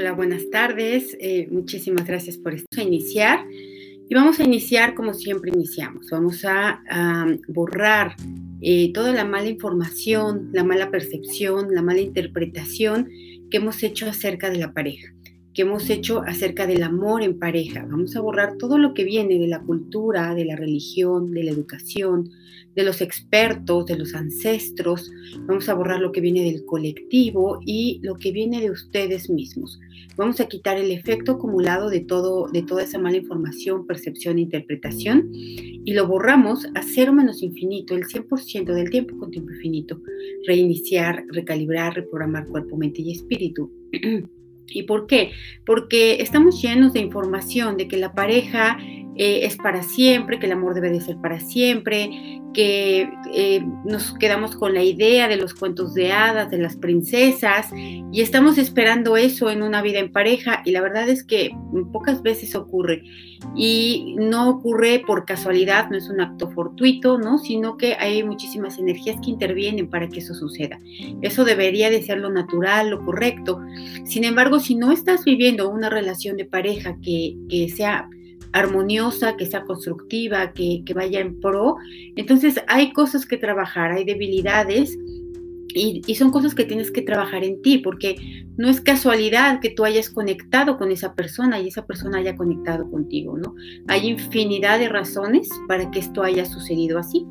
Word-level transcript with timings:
Hola, 0.00 0.12
buenas 0.12 0.48
tardes. 0.48 1.14
Eh, 1.20 1.46
muchísimas 1.50 2.06
gracias 2.06 2.38
por 2.38 2.54
esto. 2.54 2.66
Vamos 2.74 2.86
a 2.86 2.88
iniciar 2.88 3.44
y 4.08 4.14
vamos 4.14 4.40
a 4.40 4.44
iniciar 4.44 4.94
como 4.94 5.12
siempre 5.12 5.50
iniciamos. 5.54 6.08
Vamos 6.10 6.42
a, 6.46 6.80
borrar 7.48 8.16
eh, 8.62 8.94
toda 8.94 9.12
la 9.12 9.26
mala 9.26 9.50
información, 9.50 10.48
la 10.54 10.64
mala 10.64 10.90
percepción, 10.90 11.74
la 11.74 11.82
mala 11.82 12.00
interpretación 12.00 13.10
que 13.50 13.58
hemos 13.58 13.82
hecho 13.82 14.08
acerca 14.08 14.48
de 14.48 14.56
la 14.56 14.72
pareja 14.72 15.12
que 15.54 15.62
hemos 15.62 15.90
hecho 15.90 16.22
acerca 16.22 16.66
del 16.66 16.82
amor 16.82 17.22
en 17.22 17.38
pareja. 17.38 17.86
Vamos 17.90 18.14
a 18.16 18.20
borrar 18.20 18.56
todo 18.56 18.78
lo 18.78 18.94
que 18.94 19.04
viene 19.04 19.38
de 19.38 19.48
la 19.48 19.60
cultura, 19.60 20.34
de 20.34 20.44
la 20.44 20.56
religión, 20.56 21.32
de 21.32 21.44
la 21.44 21.50
educación, 21.50 22.30
de 22.76 22.84
los 22.84 23.00
expertos, 23.00 23.86
de 23.86 23.98
los 23.98 24.14
ancestros. 24.14 25.10
Vamos 25.46 25.68
a 25.68 25.74
borrar 25.74 26.00
lo 26.00 26.12
que 26.12 26.20
viene 26.20 26.44
del 26.44 26.64
colectivo 26.64 27.60
y 27.66 27.98
lo 28.02 28.16
que 28.16 28.30
viene 28.30 28.60
de 28.60 28.70
ustedes 28.70 29.28
mismos. 29.28 29.80
Vamos 30.16 30.40
a 30.40 30.46
quitar 30.46 30.76
el 30.76 30.90
efecto 30.90 31.32
acumulado 31.32 31.88
de, 31.88 32.00
todo, 32.00 32.48
de 32.48 32.62
toda 32.62 32.82
esa 32.82 32.98
mala 32.98 33.16
información, 33.16 33.86
percepción 33.86 34.38
e 34.38 34.42
interpretación 34.42 35.30
y 35.32 35.94
lo 35.94 36.06
borramos 36.06 36.66
a 36.74 36.82
cero 36.82 37.12
menos 37.12 37.42
infinito, 37.42 37.96
el 37.96 38.04
100% 38.04 38.72
del 38.72 38.90
tiempo 38.90 39.16
con 39.18 39.30
tiempo 39.30 39.50
infinito. 39.52 40.00
Reiniciar, 40.46 41.24
recalibrar, 41.28 41.94
reprogramar 41.94 42.46
cuerpo, 42.48 42.76
mente 42.76 43.02
y 43.02 43.12
espíritu. 43.12 43.70
¿Y 44.70 44.84
por 44.84 45.06
qué? 45.06 45.32
Porque 45.64 46.22
estamos 46.22 46.62
llenos 46.62 46.92
de 46.92 47.00
información 47.00 47.76
de 47.76 47.88
que 47.88 47.96
la 47.96 48.12
pareja 48.14 48.78
eh, 49.16 49.40
es 49.44 49.56
para 49.56 49.82
siempre, 49.82 50.38
que 50.38 50.46
el 50.46 50.52
amor 50.52 50.74
debe 50.74 50.90
de 50.90 51.00
ser 51.00 51.16
para 51.16 51.40
siempre, 51.40 52.40
que 52.54 53.08
eh, 53.32 53.64
nos 53.84 54.14
quedamos 54.14 54.56
con 54.56 54.74
la 54.74 54.82
idea 54.82 55.28
de 55.28 55.36
los 55.36 55.54
cuentos 55.54 55.94
de 55.94 56.12
hadas, 56.12 56.50
de 56.50 56.58
las 56.58 56.76
princesas, 56.76 57.68
y 57.74 58.20
estamos 58.20 58.58
esperando 58.58 59.16
eso 59.16 59.50
en 59.50 59.62
una 59.62 59.82
vida 59.82 59.98
en 59.98 60.12
pareja, 60.12 60.62
y 60.64 60.70
la 60.70 60.80
verdad 60.80 61.08
es 61.08 61.24
que 61.24 61.50
pocas 61.92 62.22
veces 62.22 62.54
ocurre, 62.54 63.02
y 63.54 64.14
no 64.18 64.48
ocurre 64.48 65.02
por 65.06 65.24
casualidad, 65.24 65.90
no 65.90 65.96
es 65.96 66.08
un 66.08 66.20
acto 66.20 66.50
fortuito, 66.50 67.18
¿no? 67.18 67.38
Sino 67.38 67.76
que 67.76 67.94
hay 67.94 68.22
muchísimas 68.22 68.78
energías 68.78 69.18
que 69.22 69.30
intervienen 69.30 69.88
para 69.88 70.08
que 70.08 70.18
eso 70.20 70.34
suceda. 70.34 70.78
Eso 71.22 71.44
debería 71.44 71.90
de 71.90 72.02
ser 72.02 72.18
lo 72.18 72.30
natural, 72.30 72.90
lo 72.90 73.04
correcto. 73.04 73.60
Sin 74.04 74.24
embargo, 74.24 74.60
si 74.60 74.74
no 74.74 74.92
estás 74.92 75.24
viviendo 75.24 75.70
una 75.70 75.88
relación 75.88 76.36
de 76.36 76.44
pareja 76.44 76.96
que, 77.02 77.34
que 77.48 77.68
sea 77.70 78.08
armoniosa, 78.52 79.36
que 79.36 79.46
sea 79.46 79.62
constructiva, 79.64 80.52
que, 80.52 80.82
vaya 80.94 81.20
en 81.20 81.40
pro. 81.40 81.76
Entonces 82.16 82.60
hay 82.66 82.92
cosas 82.92 83.26
que 83.26 83.36
trabajar, 83.36 83.92
hay 83.92 84.04
debilidades 84.04 84.98
y, 85.72 86.02
y, 86.04 86.14
son 86.16 86.30
cosas 86.32 86.54
que 86.54 86.64
tienes 86.64 86.90
que 86.90 87.02
trabajar 87.02 87.44
en 87.44 87.62
ti, 87.62 87.78
porque 87.78 88.16
no 88.56 88.68
es 88.68 88.80
casualidad 88.80 89.60
que 89.60 89.70
tú 89.70 89.84
hayas 89.84 90.10
conectado 90.10 90.76
con 90.76 90.90
esa 90.90 91.14
persona 91.14 91.60
y 91.60 91.68
esa 91.68 91.86
persona 91.86 92.18
haya 92.18 92.34
conectado 92.34 92.90
contigo, 92.90 93.38
¿no? 93.38 93.54
Hay 93.86 94.08
infinidad 94.08 94.80
de 94.80 94.88
razones 94.88 95.48
para 95.68 95.90
que 95.92 96.00
esto 96.00 96.24
haya 96.24 96.44
sucedido 96.44 96.98
así. 96.98 97.24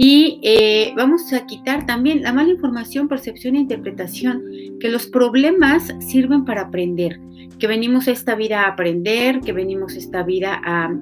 Y 0.00 0.38
eh, 0.44 0.92
vamos 0.96 1.32
a 1.32 1.44
quitar 1.44 1.84
también 1.84 2.22
la 2.22 2.32
mala 2.32 2.50
información, 2.50 3.08
percepción 3.08 3.56
e 3.56 3.58
interpretación, 3.58 4.44
que 4.78 4.88
los 4.88 5.08
problemas 5.08 5.92
sirven 5.98 6.44
para 6.44 6.62
aprender, 6.62 7.18
que 7.58 7.66
venimos 7.66 8.06
a 8.06 8.12
esta 8.12 8.36
vida 8.36 8.62
a 8.62 8.68
aprender, 8.68 9.40
que 9.40 9.52
venimos 9.52 9.96
a 9.96 9.98
esta 9.98 10.22
vida 10.22 10.62
a, 10.64 10.96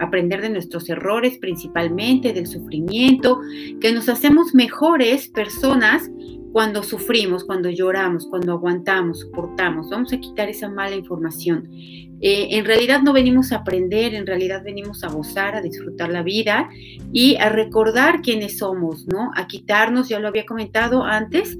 aprender 0.00 0.42
de 0.42 0.50
nuestros 0.50 0.90
errores 0.90 1.38
principalmente, 1.38 2.34
del 2.34 2.46
sufrimiento, 2.46 3.40
que 3.80 3.90
nos 3.90 4.10
hacemos 4.10 4.54
mejores 4.54 5.28
personas 5.28 6.10
cuando 6.52 6.82
sufrimos, 6.82 7.44
cuando 7.44 7.70
lloramos, 7.70 8.26
cuando 8.26 8.52
aguantamos, 8.52 9.20
soportamos. 9.20 9.88
Vamos 9.88 10.12
a 10.12 10.20
quitar 10.20 10.50
esa 10.50 10.68
mala 10.68 10.94
información. 10.94 11.68
Eh, 11.72 12.48
en 12.50 12.64
realidad 12.66 13.00
no 13.02 13.12
venimos 13.12 13.52
a 13.52 13.56
aprender, 13.56 14.14
en 14.14 14.26
realidad 14.26 14.62
venimos 14.62 15.02
a 15.02 15.08
gozar, 15.08 15.56
a 15.56 15.62
disfrutar 15.62 16.10
la 16.10 16.22
vida 16.22 16.68
y 17.12 17.36
a 17.36 17.48
recordar 17.48 18.20
quiénes 18.20 18.58
somos, 18.58 19.06
¿no? 19.08 19.30
A 19.34 19.46
quitarnos, 19.46 20.08
ya 20.08 20.20
lo 20.20 20.28
había 20.28 20.44
comentado 20.44 21.04
antes, 21.04 21.58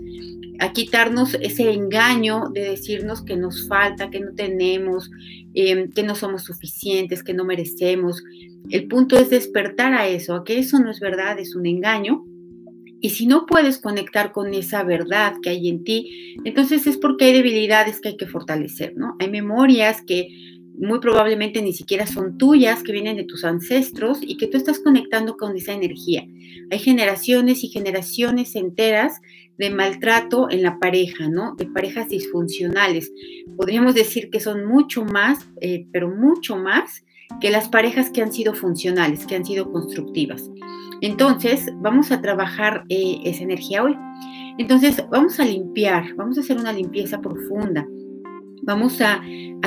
a 0.61 0.72
quitarnos 0.72 1.34
ese 1.41 1.72
engaño 1.72 2.50
de 2.53 2.61
decirnos 2.61 3.22
que 3.22 3.37
nos 3.37 3.66
falta, 3.66 4.11
que 4.11 4.21
no 4.21 4.34
tenemos, 4.34 5.11
em, 5.55 5.91
que 5.91 6.03
no 6.03 6.15
somos 6.15 6.45
suficientes, 6.45 7.25
que 7.25 7.34
no 7.34 7.45
merecemos. 7.45 8.22
El 8.69 8.87
punto 8.89 9.16
es 9.16 9.31
despertar 9.31 9.95
a 9.95 10.06
eso, 10.06 10.34
a 10.34 10.45
que 10.45 10.59
eso 10.59 10.78
no 10.78 10.91
es 10.91 11.00
verdad, 11.00 11.39
es 11.41 11.56
un 11.56 11.66
engaño 11.66 12.25
y 13.03 13.11
si 13.11 13.27
no 13.27 13.47
puedes 13.47 13.79
conectar 13.79 14.31
con 14.31 14.55
esa 14.55 14.85
verdad 14.85 15.35
que 15.43 15.51
hay 15.51 15.69
en 15.69 15.83
ti, 15.83 16.37
entonces 16.45 16.87
es 16.87 16.97
porque 16.97 17.25
hay 17.27 17.33
debilidades 17.33 18.01
que 18.01 18.11
hay 18.11 18.17
que 18.17 18.29
fortalecer, 18.29 18.95
¿no? 18.97 19.17
Hay 19.19 19.29
memorias 19.29 20.03
que 20.07 20.29
muy 20.79 21.01
probablemente 21.01 21.61
ni 21.63 21.73
siquiera 21.73 22.07
son 22.07 22.39
tuyas, 22.39 22.85
que 22.85 22.93
vienen 22.93 23.17
de 23.17 23.25
tus 23.25 23.45
ancestros 23.45 24.21
y 24.23 24.37
que 24.37 24.47
tú 24.47 24.57
estás 24.57 24.79
conectando 24.79 25.37
con 25.37 25.57
esa 25.57 25.73
energía. 25.73 26.25
Hay 26.71 26.79
generaciones 26.79 27.65
y 27.65 27.69
generaciones 27.69 28.55
enteras 28.55 29.21
de 29.59 29.71
maltrato 29.71 30.49
en 30.49 30.63
la 30.63 30.79
pareja, 30.79 31.29
¿no? 31.29 31.57
De 31.57 31.67
parejas 31.67 32.09
disfuncionales. 32.09 33.13
Podríamos 33.57 33.97
decir 33.97 34.31
que 34.31 34.39
son 34.39 34.65
mucho 34.65 35.05
más, 35.05 35.41
eh, 35.61 35.87
pero 35.93 36.09
mucho 36.09 36.57
más 36.57 37.05
que 37.41 37.51
las 37.51 37.69
parejas 37.69 38.11
que 38.11 38.23
han 38.23 38.33
sido 38.33 38.55
funcionales, 38.55 39.27
que 39.27 39.34
han 39.34 39.45
sido 39.45 39.73
constructivas. 39.73 40.49
Entonces, 41.03 41.69
vamos 41.81 42.13
a 42.13 42.23
trabajar 42.23 42.85
eh, 42.89 43.19
esa 43.25 43.43
energía 43.43 43.83
hoy. 43.83 43.97
Entonces, 44.57 45.05
vamos 45.11 45.41
a 45.41 45.45
limpiar, 45.45 46.15
vamos 46.15 46.39
a 46.39 46.43
hacer 46.43 46.57
una 46.57 46.73
limpieza 46.73 47.21
profunda. 47.21 47.87
Vamos 48.65 49.01
a, 49.01 49.21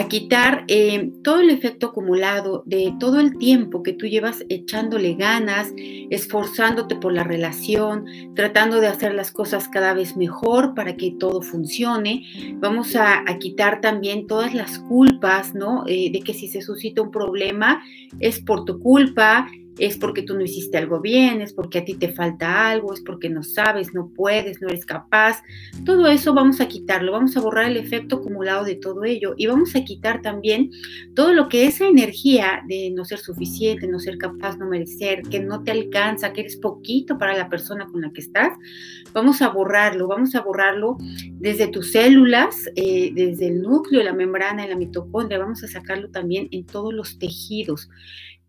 quitar 0.07 0.65
eh, 0.67 1.11
todo 1.23 1.39
el 1.39 1.49
efecto 1.49 1.87
acumulado 1.87 2.63
de 2.65 2.93
todo 2.99 3.19
el 3.19 3.37
tiempo 3.37 3.81
que 3.81 3.91
tú 3.91 4.05
llevas 4.05 4.45
echándole 4.49 5.15
ganas, 5.15 5.73
esforzándote 6.09 6.95
por 6.95 7.11
la 7.11 7.23
relación, 7.23 8.05
tratando 8.35 8.79
de 8.79 8.87
hacer 8.87 9.13
las 9.13 9.31
cosas 9.31 9.67
cada 9.67 9.93
vez 9.93 10.15
mejor 10.15 10.75
para 10.75 10.95
que 10.95 11.11
todo 11.19 11.41
funcione. 11.41 12.23
Vamos 12.59 12.95
a, 12.95 13.25
quitar 13.39 13.81
también 13.81 14.27
todas 14.27 14.53
las 14.53 14.79
culpas, 14.79 15.53
¿no? 15.55 15.83
Eh, 15.87 16.11
de 16.11 16.21
que 16.21 16.33
si 16.33 16.47
se 16.47 16.61
suscita 16.61 17.01
un 17.01 17.11
problema 17.11 17.81
es 18.19 18.39
por 18.39 18.63
tu 18.63 18.79
culpa, 18.79 19.47
es 19.77 19.97
porque 19.97 20.21
tú 20.21 20.35
no 20.35 20.43
hiciste 20.43 20.77
algo 20.77 21.01
bien, 21.01 21.41
es 21.41 21.53
porque 21.53 21.79
a 21.79 21.85
ti 21.85 21.95
te 21.95 22.13
falta 22.13 22.69
algo, 22.69 22.93
es 22.93 23.01
porque 23.01 23.29
no 23.29 23.43
sabes, 23.43 23.93
no 23.93 24.09
puedes, 24.15 24.61
no 24.61 24.67
eres 24.67 24.85
capaz. 24.85 25.41
Todo 25.85 26.07
eso 26.07 26.33
vamos 26.33 26.61
a 26.61 26.67
quitarlo, 26.67 27.11
vamos 27.11 27.35
a 27.35 27.41
borrar 27.41 27.65
el 27.69 27.77
efecto 27.77 28.17
acumulado 28.17 28.63
de 28.63 28.75
todo 28.75 29.03
ello 29.03 29.33
y 29.37 29.47
vamos 29.47 29.75
a 29.75 29.83
quitar 29.83 30.21
también 30.21 30.71
todo 31.13 31.33
lo 31.33 31.49
que 31.49 31.65
esa 31.65 31.87
energía 31.87 32.63
de 32.67 32.91
no 32.91 33.05
ser 33.05 33.19
suficiente, 33.19 33.87
no 33.87 33.99
ser 33.99 34.17
capaz, 34.17 34.57
no 34.57 34.67
merecer, 34.67 35.21
que 35.23 35.39
no 35.39 35.63
te 35.63 35.71
alcanza, 35.71 36.33
que 36.33 36.41
eres 36.41 36.57
poquito 36.57 37.17
para 37.17 37.37
la 37.37 37.49
persona 37.49 37.87
con 37.87 38.01
la 38.01 38.11
que 38.11 38.21
estás, 38.21 38.53
vamos 39.13 39.41
a 39.41 39.49
borrarlo, 39.49 40.07
vamos 40.07 40.35
a 40.35 40.41
borrarlo 40.41 40.97
desde 41.33 41.67
tus 41.67 41.91
células, 41.91 42.69
eh, 42.75 43.11
desde 43.13 43.47
el 43.47 43.61
núcleo, 43.61 44.03
la 44.03 44.13
membrana, 44.13 44.67
la 44.67 44.75
mitocondria, 44.75 45.39
vamos 45.39 45.63
a 45.63 45.67
sacarlo 45.67 46.09
también 46.09 46.47
en 46.51 46.65
todos 46.65 46.93
los 46.93 47.17
tejidos 47.19 47.89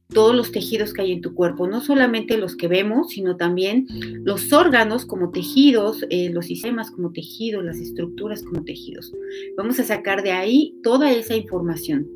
todos 0.09 0.35
los 0.35 0.53
tejidos 0.53 0.93
que 0.93 1.03
hay 1.03 1.13
en 1.13 1.21
tu 1.21 1.35
cuerpo, 1.35 1.67
no 1.67 1.81
solamente 1.81 2.39
los 2.39 2.57
que 2.57 2.69
vemos, 2.69 3.11
sino 3.11 3.37
también 3.37 3.87
los 4.25 4.53
órganos 4.53 5.05
como 5.05 5.31
tejidos, 5.31 6.05
eh, 6.11 6.31
los 6.31 6.47
sistemas 6.47 6.91
como 6.91 7.13
tejidos, 7.13 7.65
las 7.65 7.79
estructuras 7.79 8.43
como 8.43 8.65
tejidos. 8.65 9.13
Vamos 9.57 9.79
a 9.81 9.85
sacar 9.85 10.23
de 10.23 10.33
ahí 10.33 10.75
toda 10.83 11.11
esa 11.13 11.35
información 11.35 12.07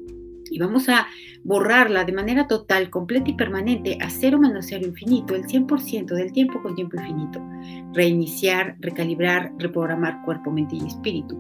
y 0.51 0.59
vamos 0.59 0.89
a 0.89 1.06
borrarla 1.45 2.05
de 2.05 2.12
manera 2.12 2.47
total, 2.47 2.91
completa 2.91 3.31
y 3.31 3.34
permanente 3.34 3.99
a 4.01 4.11
cero 4.11 4.39
menos 4.39 4.67
cero 4.69 4.87
infinito, 4.87 5.34
el 5.34 5.45
100% 5.45 6.07
del 6.07 6.33
tiempo 6.33 6.60
con 6.63 6.75
tiempo 6.75 6.97
infinito. 6.97 7.41
Reiniciar, 7.92 8.77
recalibrar, 8.80 9.53
reprogramar 9.59 10.22
cuerpo, 10.24 10.51
mente 10.51 10.77
y 10.77 10.86
espíritu. 10.86 11.39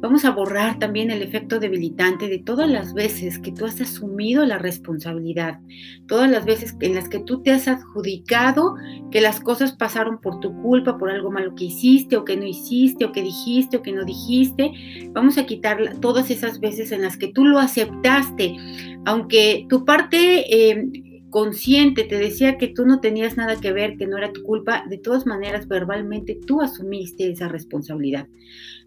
Vamos 0.00 0.24
a 0.24 0.30
borrar 0.30 0.78
también 0.78 1.10
el 1.10 1.22
efecto 1.22 1.58
debilitante 1.58 2.28
de 2.28 2.38
todas 2.38 2.70
las 2.70 2.94
veces 2.94 3.38
que 3.38 3.52
tú 3.52 3.66
has 3.66 3.80
asumido 3.80 4.46
la 4.46 4.58
responsabilidad, 4.58 5.58
todas 6.06 6.30
las 6.30 6.44
veces 6.44 6.76
en 6.80 6.94
las 6.94 7.08
que 7.08 7.20
tú 7.20 7.42
te 7.42 7.50
has 7.50 7.68
adjudicado 7.68 8.76
que 9.10 9.20
las 9.20 9.40
cosas 9.40 9.72
pasaron 9.72 10.20
por 10.20 10.40
tu 10.40 10.54
culpa, 10.62 10.96
por 10.96 11.10
algo 11.10 11.30
malo 11.30 11.54
que 11.54 11.64
hiciste 11.64 12.16
o 12.16 12.24
que 12.24 12.36
no 12.36 12.46
hiciste 12.46 13.04
o 13.04 13.12
que 13.12 13.22
dijiste 13.22 13.76
o 13.76 13.82
que 13.82 13.92
no 13.92 14.04
dijiste. 14.04 14.72
Vamos 15.12 15.36
a 15.36 15.44
quitar 15.44 15.98
todas 16.00 16.30
esas 16.30 16.60
veces 16.60 16.92
en 16.92 17.02
las 17.02 17.16
que 17.16 17.28
tú 17.28 17.44
lo 17.44 17.58
aceptaste 17.58 18.56
aunque 19.04 19.66
tu 19.68 19.84
parte 19.84 20.70
eh, 20.70 20.88
consciente 21.30 22.04
te 22.04 22.18
decía 22.18 22.58
que 22.58 22.68
tú 22.68 22.84
no 22.84 23.00
tenías 23.00 23.36
nada 23.36 23.56
que 23.60 23.72
ver, 23.72 23.96
que 23.96 24.06
no 24.06 24.18
era 24.18 24.32
tu 24.32 24.42
culpa, 24.42 24.84
de 24.88 24.98
todas 24.98 25.26
maneras 25.26 25.68
verbalmente 25.68 26.38
tú 26.46 26.60
asumiste 26.60 27.30
esa 27.30 27.48
responsabilidad. 27.48 28.26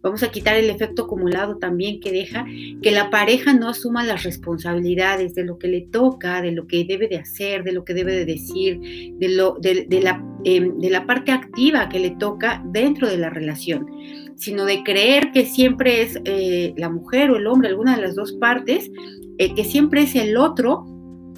Vamos 0.01 0.21
a 0.21 0.31
quitar 0.31 0.57
el 0.57 0.69
efecto 0.69 1.03
acumulado 1.03 1.57
también 1.57 2.01
que 2.01 2.11
deja 2.11 2.45
que 2.81 2.91
la 2.91 3.09
pareja 3.09 3.53
no 3.53 3.69
asuma 3.69 4.03
las 4.03 4.23
responsabilidades 4.23 5.33
de 5.33 5.45
lo 5.45 5.57
que 5.57 5.69
le 5.69 5.81
toca, 5.81 6.41
de 6.41 6.51
lo 6.51 6.67
que 6.67 6.83
debe 6.83 7.07
de 7.07 7.17
hacer, 7.17 7.63
de 7.63 7.71
lo 7.71 7.85
que 7.85 7.93
debe 7.93 8.13
de 8.13 8.25
decir, 8.25 8.79
de, 8.81 9.29
lo, 9.29 9.57
de, 9.61 9.87
la, 10.01 10.21
em, 10.43 10.77
de 10.77 10.89
la 10.89 11.05
parte 11.05 11.31
activa 11.31 11.87
que 11.87 11.99
le 11.99 12.11
toca 12.11 12.61
dentro 12.65 13.07
de 13.07 13.17
la 13.17 13.29
relación. 13.29 13.87
sino 14.35 14.65
de 14.65 14.83
creer 14.83 15.31
que 15.31 15.45
siempre 15.45 16.01
es 16.01 16.19
eh, 16.25 16.73
la 16.75 16.89
mujer 16.89 17.29
o 17.29 17.37
el 17.37 17.47
hombre, 17.47 17.69
alguna 17.69 17.95
de 17.95 18.01
las 18.01 18.15
dos 18.15 18.33
partes, 18.33 18.91
eh, 19.37 19.53
que 19.53 19.63
siempre 19.63 20.01
es 20.01 20.15
el 20.15 20.35
otro 20.37 20.92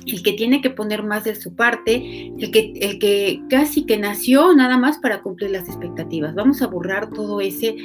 el 0.06 0.24
que 0.24 0.34
tiene 0.34 0.62
que 0.62 0.70
poner 0.70 1.04
más 1.04 1.24
de 1.24 1.36
su 1.36 1.56
parte, 1.56 2.32
el 2.38 2.52
que, 2.52 2.74
el 2.80 3.00
que 3.00 3.42
casi 3.50 3.86
que 3.86 3.98
nació 3.98 4.54
nada 4.54 4.78
más 4.78 5.00
para 5.00 5.22
cumplir 5.22 5.52
las 5.52 5.68
expectativas. 5.68 6.36
Vamos 6.36 6.62
a 6.62 6.68
borrar 6.68 7.10
todo 7.10 7.42
ese, 7.42 7.76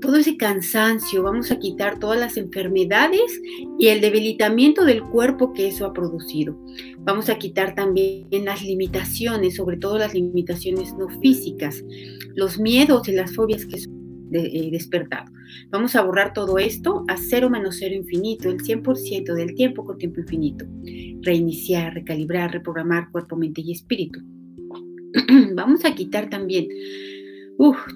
todo 0.00 0.16
ese 0.16 0.36
cansancio, 0.36 1.22
vamos 1.22 1.50
a 1.50 1.58
quitar 1.58 1.98
todas 1.98 2.18
las 2.18 2.36
enfermedades 2.36 3.40
y 3.78 3.88
el 3.88 4.00
debilitamiento 4.00 4.84
del 4.84 5.02
cuerpo 5.02 5.52
que 5.52 5.68
eso 5.68 5.86
ha 5.86 5.92
producido. 5.92 6.58
Vamos 6.98 7.28
a 7.30 7.36
quitar 7.36 7.74
también 7.74 8.44
las 8.44 8.62
limitaciones, 8.62 9.56
sobre 9.56 9.78
todo 9.78 9.98
las 9.98 10.14
limitaciones 10.14 10.94
no 10.94 11.08
físicas, 11.20 11.82
los 12.34 12.58
miedos 12.58 13.08
y 13.08 13.12
las 13.12 13.34
fobias 13.34 13.64
que 13.66 13.78
son 13.78 13.99
eh, 14.32 14.68
despertado. 14.70 15.30
Vamos 15.70 15.96
a 15.96 16.02
borrar 16.02 16.32
todo 16.32 16.58
esto 16.58 17.04
a 17.08 17.16
cero 17.16 17.50
menos 17.50 17.76
cero 17.78 17.94
infinito, 17.94 18.48
el 18.48 18.58
100% 18.58 19.34
del 19.34 19.54
tiempo 19.54 19.84
con 19.84 19.98
tiempo 19.98 20.20
infinito. 20.20 20.64
Reiniciar, 21.22 21.94
recalibrar, 21.94 22.52
reprogramar 22.52 23.10
cuerpo, 23.10 23.36
mente 23.36 23.60
y 23.60 23.72
espíritu. 23.72 24.20
Vamos 25.54 25.84
a 25.84 25.94
quitar 25.94 26.30
también 26.30 26.68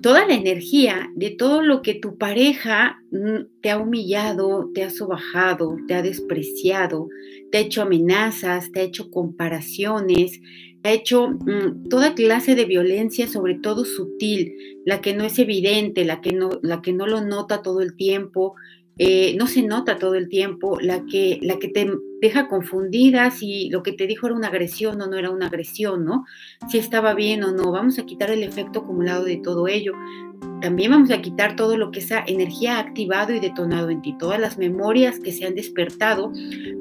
toda 0.02 0.26
la 0.26 0.34
energía 0.34 1.10
de 1.14 1.30
todo 1.30 1.62
lo 1.62 1.80
que 1.80 1.94
tu 1.94 2.18
pareja 2.18 3.02
mm, 3.10 3.60
te 3.62 3.70
ha 3.70 3.78
humillado, 3.78 4.70
te 4.74 4.84
ha 4.84 4.90
sobajado, 4.90 5.76
te 5.88 5.94
ha 5.94 6.02
despreciado, 6.02 7.08
te 7.50 7.58
ha 7.58 7.60
hecho 7.62 7.82
amenazas, 7.82 8.70
te 8.72 8.80
ha 8.80 8.82
hecho 8.82 9.10
comparaciones, 9.10 10.38
ha 10.84 10.92
hecho 10.92 11.30
mm, 11.30 11.88
toda 11.88 12.14
clase 12.14 12.54
de 12.54 12.66
violencia, 12.66 13.26
sobre 13.26 13.54
todo 13.54 13.84
sutil, 13.84 14.54
la 14.84 15.00
que 15.00 15.14
no 15.14 15.24
es 15.24 15.38
evidente, 15.38 16.04
la 16.04 16.20
que 16.20 16.32
no, 16.32 16.50
la 16.62 16.82
que 16.82 16.92
no 16.92 17.06
lo 17.06 17.22
nota 17.22 17.62
todo 17.62 17.80
el 17.80 17.96
tiempo, 17.96 18.54
eh, 18.98 19.34
no 19.36 19.48
se 19.48 19.62
nota 19.62 19.98
todo 19.98 20.14
el 20.14 20.28
tiempo, 20.28 20.78
la 20.80 21.04
que, 21.06 21.38
la 21.42 21.58
que 21.58 21.68
te 21.68 21.90
deja 22.20 22.48
confundida 22.48 23.30
si 23.30 23.68
lo 23.70 23.82
que 23.82 23.92
te 23.92 24.06
dijo 24.06 24.26
era 24.26 24.36
una 24.36 24.48
agresión 24.48 25.00
o 25.00 25.06
no 25.06 25.16
era 25.16 25.30
una 25.30 25.46
agresión, 25.46 26.04
¿no? 26.04 26.26
Si 26.68 26.78
estaba 26.78 27.14
bien 27.14 27.42
o 27.42 27.52
no. 27.52 27.72
Vamos 27.72 27.98
a 27.98 28.06
quitar 28.06 28.30
el 28.30 28.42
efecto 28.42 28.80
acumulado 28.80 29.24
de 29.24 29.38
todo 29.38 29.66
ello. 29.66 29.94
También 30.60 30.90
vamos 30.92 31.10
a 31.10 31.20
quitar 31.20 31.56
todo 31.56 31.76
lo 31.76 31.90
que 31.90 32.00
esa 32.00 32.22
energía 32.26 32.76
ha 32.76 32.80
activado 32.80 33.34
y 33.34 33.40
detonado 33.40 33.90
en 33.90 34.00
ti, 34.00 34.14
todas 34.18 34.38
las 34.38 34.58
memorias 34.58 35.18
que 35.18 35.32
se 35.32 35.44
han 35.44 35.54
despertado 35.54 36.30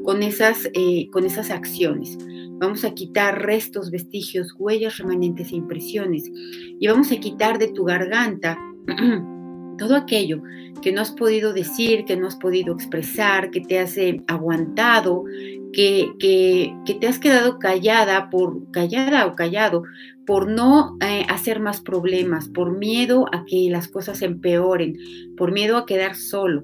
con 0.04 0.24
esas, 0.24 0.70
eh, 0.74 1.10
con 1.10 1.26
esas 1.26 1.50
acciones. 1.50 2.18
Vamos 2.64 2.86
a 2.86 2.94
quitar 2.94 3.42
restos, 3.42 3.92
vestigios, 3.92 4.56
huellas 4.58 4.98
remanentes 4.98 5.52
e 5.52 5.56
impresiones. 5.58 6.32
Y 6.80 6.88
vamos 6.88 7.12
a 7.12 7.18
quitar 7.18 7.60
de 7.60 7.68
tu 7.68 7.84
garganta 7.84 8.58
todo 9.78 9.98
aquello 9.98 10.42
que 10.82 10.94
no 10.94 11.02
has 11.02 11.12
podido 11.12 11.52
decir, 11.52 12.06
que 12.06 12.16
no 12.16 12.26
has 12.26 12.38
podido 12.38 12.74
expresar, 12.74 13.52
que 13.52 13.60
te 13.60 13.80
has 13.80 13.98
eh, 13.98 14.24
aguantado, 14.28 15.26
que, 15.74 16.14
te 16.20 17.06
has 17.06 17.20
quedado 17.20 17.60
callada 17.60 18.30
por 18.30 18.72
callada 18.72 19.26
o 19.26 19.36
callado 19.36 19.84
por 20.26 20.48
no 20.48 20.96
eh, 21.02 21.26
hacer 21.28 21.60
más 21.60 21.82
problemas, 21.82 22.48
por 22.48 22.78
miedo 22.78 23.26
a 23.34 23.44
que 23.44 23.68
las 23.70 23.90
cosas 23.90 24.22
empeoren, 24.22 24.96
por 25.36 25.52
miedo 25.52 25.76
a 25.76 25.86
quedar 25.86 26.16
solo 26.16 26.64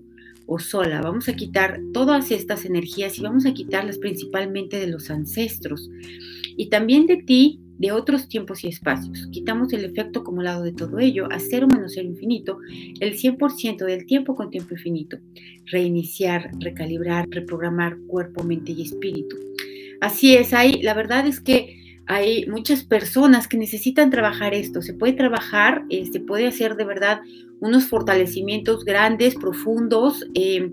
o 0.49 0.59
sola. 0.59 1.01
Vamos 1.01 1.29
a 1.29 1.35
quitar 1.35 1.79
todas 1.93 2.31
estas 2.31 2.65
energías 2.65 3.17
y 3.17 3.21
vamos 3.21 3.45
a 3.45 3.53
quitarlas 3.53 3.99
principalmente 3.99 4.79
de 4.79 4.87
los 4.87 5.09
ancestros 5.11 5.89
y 6.57 6.69
también 6.69 7.05
de 7.05 7.17
ti 7.17 7.61
de 7.77 7.93
otros 7.93 8.27
tiempos 8.27 8.63
y 8.65 8.67
espacios. 8.67 9.27
Quitamos 9.31 9.71
el 9.71 9.85
efecto 9.85 10.19
acumulado 10.19 10.63
de 10.63 10.73
todo 10.73 10.99
ello 10.99 11.29
a 11.31 11.39
cero 11.39 11.67
menos 11.71 11.93
cero 11.95 12.09
infinito, 12.09 12.57
el 12.99 13.13
100% 13.13 13.85
del 13.85 14.05
tiempo 14.05 14.35
con 14.35 14.49
tiempo 14.49 14.73
infinito. 14.73 15.17
Reiniciar, 15.67 16.51
recalibrar, 16.59 17.29
reprogramar 17.29 17.97
cuerpo, 18.07 18.43
mente 18.43 18.73
y 18.73 18.81
espíritu. 18.81 19.37
Así 20.01 20.35
es, 20.35 20.53
ahí 20.53 20.81
la 20.81 20.93
verdad 20.93 21.25
es 21.27 21.39
que 21.39 21.78
hay 22.09 22.47
muchas 22.47 22.83
personas 22.83 23.47
que 23.47 23.57
necesitan 23.57 24.09
trabajar 24.09 24.55
esto. 24.55 24.81
Se 24.81 24.95
puede 24.95 25.13
trabajar, 25.13 25.85
eh, 25.89 26.07
se 26.11 26.19
puede 26.19 26.47
hacer 26.47 26.75
de 26.75 26.83
verdad 26.83 27.21
unos 27.59 27.85
fortalecimientos 27.85 28.83
grandes, 28.83 29.35
profundos. 29.35 30.25
Eh, 30.33 30.71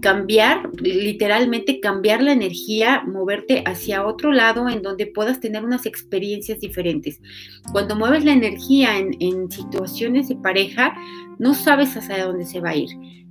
cambiar, 0.00 0.70
literalmente 0.80 1.80
cambiar 1.80 2.22
la 2.22 2.32
energía, 2.32 3.02
moverte 3.06 3.64
hacia 3.66 4.06
otro 4.06 4.32
lado 4.32 4.68
en 4.68 4.82
donde 4.82 5.06
puedas 5.06 5.40
tener 5.40 5.64
unas 5.64 5.86
experiencias 5.86 6.60
diferentes. 6.60 7.20
Cuando 7.72 7.96
mueves 7.96 8.24
la 8.24 8.32
energía 8.32 8.98
en, 8.98 9.50
situaciones 9.50 10.28
de 10.28 10.36
pareja, 10.36 10.94
no 11.38 11.54
sabes 11.54 11.96
hacia 11.96 12.24
dónde 12.24 12.44
se 12.44 12.60
va 12.60 12.70
a 12.70 12.76
ir. 12.76 12.90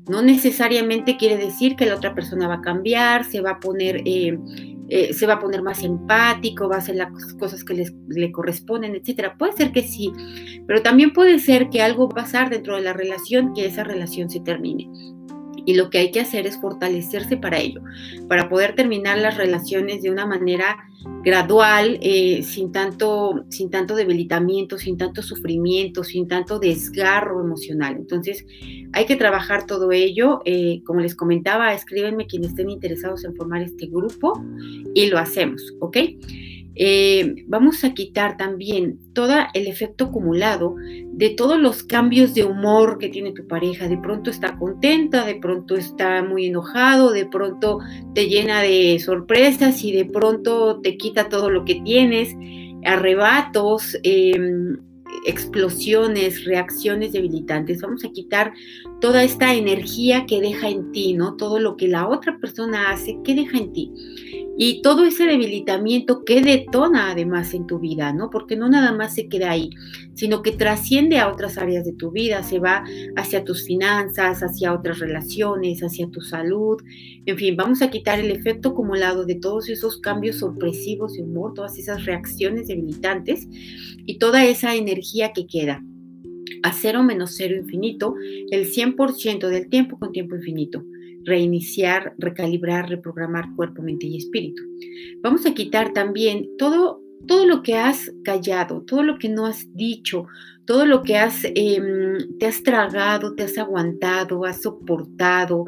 No 0.09 0.21
necesariamente 0.21 1.15
quiere 1.15 1.37
decir 1.37 1.75
que 1.75 1.85
la 1.85 1.95
otra 1.95 2.15
persona 2.15 2.47
va 2.47 2.55
a 2.55 2.61
cambiar, 2.61 3.23
se 3.23 3.39
va 3.39 3.51
a 3.51 3.59
poner, 3.59 4.01
eh, 4.05 4.37
eh, 4.89 5.13
se 5.13 5.27
va 5.27 5.33
a 5.33 5.39
poner 5.39 5.61
más 5.61 5.83
empático, 5.83 6.69
va 6.69 6.75
a 6.75 6.79
hacer 6.79 6.95
las 6.95 7.11
cosas 7.39 7.63
que 7.63 7.73
les, 7.73 7.93
le 8.07 8.31
corresponden, 8.31 8.95
etcétera. 8.95 9.35
Puede 9.37 9.53
ser 9.53 9.71
que 9.71 9.83
sí, 9.83 10.11
pero 10.65 10.81
también 10.81 11.11
puede 11.11 11.39
ser 11.39 11.69
que 11.69 11.81
algo 11.81 12.07
va 12.07 12.09
pasar 12.09 12.49
dentro 12.49 12.75
de 12.75 12.81
la 12.81 12.93
relación 12.93 13.53
que 13.53 13.65
esa 13.65 13.83
relación 13.83 14.29
se 14.29 14.39
termine 14.39 14.89
y 15.67 15.73
lo 15.73 15.89
que 15.89 15.97
hay 15.97 16.11
que 16.11 16.21
hacer 16.21 16.47
es 16.47 16.57
fortalecerse 16.59 17.35
para 17.35 17.59
ello, 17.59 17.81
para 18.29 18.47
poder 18.47 18.73
terminar 18.73 19.17
las 19.17 19.35
relaciones 19.35 20.01
de 20.01 20.09
una 20.09 20.25
manera 20.25 20.77
gradual, 21.23 21.99
eh, 22.01 22.41
sin, 22.41 22.71
tanto, 22.71 23.43
sin 23.49 23.69
tanto 23.69 23.93
debilitamiento, 23.93 24.77
sin 24.77 24.97
tanto 24.97 25.21
sufrimiento, 25.21 26.05
sin 26.05 26.25
tanto 26.25 26.57
desgarro 26.57 27.41
emocional. 27.41 27.97
Entonces, 27.97 28.45
hay 28.93 29.05
que 29.05 29.17
trabajar 29.17 29.65
todo 29.65 29.91
ello. 29.91 30.41
Eh, 30.45 30.81
como 30.85 31.01
les 31.01 31.15
comentaba, 31.15 31.73
escríbenme 31.73 32.27
quienes 32.27 32.51
estén 32.51 32.69
interesados 32.69 33.25
en 33.25 33.35
formar 33.35 33.61
este 33.61 33.87
grupo 33.87 34.41
y 34.95 35.07
lo 35.07 35.19
hacemos, 35.19 35.75
¿ok? 35.81 35.97
Eh, 36.79 37.43
vamos 37.47 37.83
a 37.83 37.93
quitar 37.93 38.37
también 38.37 38.99
todo 39.13 39.33
el 39.53 39.67
efecto 39.67 40.05
acumulado 40.05 40.75
de 41.13 41.31
todos 41.31 41.59
los 41.59 41.81
cambios 41.83 42.35
de 42.35 42.43
humor 42.43 42.99
que 42.99 43.09
tiene 43.09 43.31
tu 43.31 43.47
pareja. 43.47 43.87
De 43.87 43.97
pronto 43.97 44.29
está 44.29 44.57
contenta, 44.57 45.25
de 45.25 45.35
pronto 45.35 45.75
está 45.75 46.23
muy 46.23 46.45
enojado, 46.45 47.11
de 47.11 47.25
pronto 47.25 47.79
te 48.13 48.27
llena 48.27 48.61
de 48.61 48.99
sorpresas 48.99 49.83
y 49.83 49.91
de 49.91 50.05
pronto 50.05 50.79
te 50.81 50.97
quita 50.97 51.29
todo 51.29 51.49
lo 51.49 51.65
que 51.65 51.81
tienes, 51.81 52.35
arrebatos. 52.85 53.97
Em, 54.03 54.77
explosiones, 55.25 56.45
reacciones 56.45 57.11
debilitantes. 57.11 57.81
Vamos 57.81 58.05
a 58.05 58.09
quitar 58.09 58.53
toda 59.01 59.23
esta 59.23 59.53
energía 59.53 60.25
que 60.25 60.41
deja 60.41 60.69
en 60.69 60.91
ti, 60.91 61.13
¿no? 61.13 61.35
Todo 61.35 61.59
lo 61.59 61.75
que 61.75 61.87
la 61.87 62.07
otra 62.07 62.37
persona 62.39 62.91
hace, 62.91 63.17
¿qué 63.23 63.35
deja 63.35 63.57
en 63.57 63.73
ti? 63.73 63.91
Y 64.59 64.81
todo 64.81 65.05
ese 65.05 65.25
debilitamiento 65.25 66.25
que 66.25 66.41
detona 66.41 67.11
además 67.11 67.53
en 67.53 67.67
tu 67.67 67.77
vida, 67.77 68.11
¿no? 68.11 68.31
Porque 68.31 68.55
no 68.55 68.67
nada 68.67 68.91
más 68.91 69.13
se 69.13 69.29
queda 69.29 69.51
ahí, 69.51 69.69
sino 70.15 70.41
que 70.41 70.51
trasciende 70.51 71.19
a 71.19 71.31
otras 71.31 71.59
áreas 71.59 71.85
de 71.85 71.93
tu 71.93 72.09
vida, 72.09 72.41
se 72.41 72.57
va 72.57 72.83
hacia 73.15 73.43
tus 73.43 73.65
finanzas, 73.65 74.41
hacia 74.41 74.73
otras 74.73 74.97
relaciones, 74.97 75.83
hacia 75.83 76.09
tu 76.09 76.21
salud. 76.21 76.81
En 77.27 77.37
fin, 77.37 77.55
vamos 77.55 77.83
a 77.83 77.91
quitar 77.91 78.19
el 78.19 78.31
efecto 78.31 78.69
acumulado 78.69 79.25
de 79.25 79.35
todos 79.35 79.69
esos 79.69 79.99
cambios 79.99 80.37
sorpresivos 80.37 81.13
de 81.13 81.21
humor, 81.21 81.53
todas 81.53 81.77
esas 81.77 82.05
reacciones 82.05 82.67
debilitantes 82.67 83.47
y 84.07 84.17
toda 84.17 84.43
esa 84.43 84.73
energía 84.73 85.33
que 85.33 85.45
queda 85.45 85.83
a 86.63 86.73
cero 86.73 87.03
menos 87.03 87.35
cero 87.35 87.55
infinito, 87.55 88.15
el 88.49 88.65
100% 88.65 89.47
del 89.49 89.69
tiempo 89.69 89.99
con 89.99 90.11
tiempo 90.11 90.35
infinito 90.35 90.83
reiniciar, 91.27 92.15
recalibrar, 92.17 92.89
reprogramar 92.89 93.53
cuerpo, 93.55 93.81
mente 93.81 94.07
y 94.07 94.17
espíritu. 94.17 94.63
Vamos 95.21 95.45
a 95.45 95.53
quitar 95.53 95.93
también 95.93 96.47
todo, 96.57 97.01
todo 97.27 97.45
lo 97.45 97.61
que 97.61 97.75
has 97.75 98.11
callado, 98.23 98.81
todo 98.81 99.03
lo 99.03 99.19
que 99.19 99.27
no 99.27 99.45
has 99.45 99.67
dicho, 99.75 100.25
todo 100.65 100.85
lo 100.85 101.03
que 101.03 101.17
has, 101.17 101.43
em, 101.43 102.37
te 102.39 102.47
has 102.47 102.63
tragado, 102.63 103.35
te 103.35 103.43
has 103.43 103.57
aguantado, 103.57 104.45
has 104.45 104.61
soportado, 104.61 105.65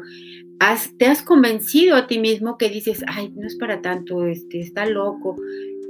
has, 0.60 0.96
te 0.96 1.06
has 1.06 1.22
convencido 1.22 1.94
a 1.94 2.06
ti 2.06 2.18
mismo 2.18 2.56
que 2.56 2.70
dices, 2.70 3.04
ay, 3.06 3.30
no 3.36 3.46
es 3.46 3.56
para 3.56 3.82
tanto, 3.82 4.26
este, 4.26 4.60
está 4.60 4.86
loco, 4.86 5.36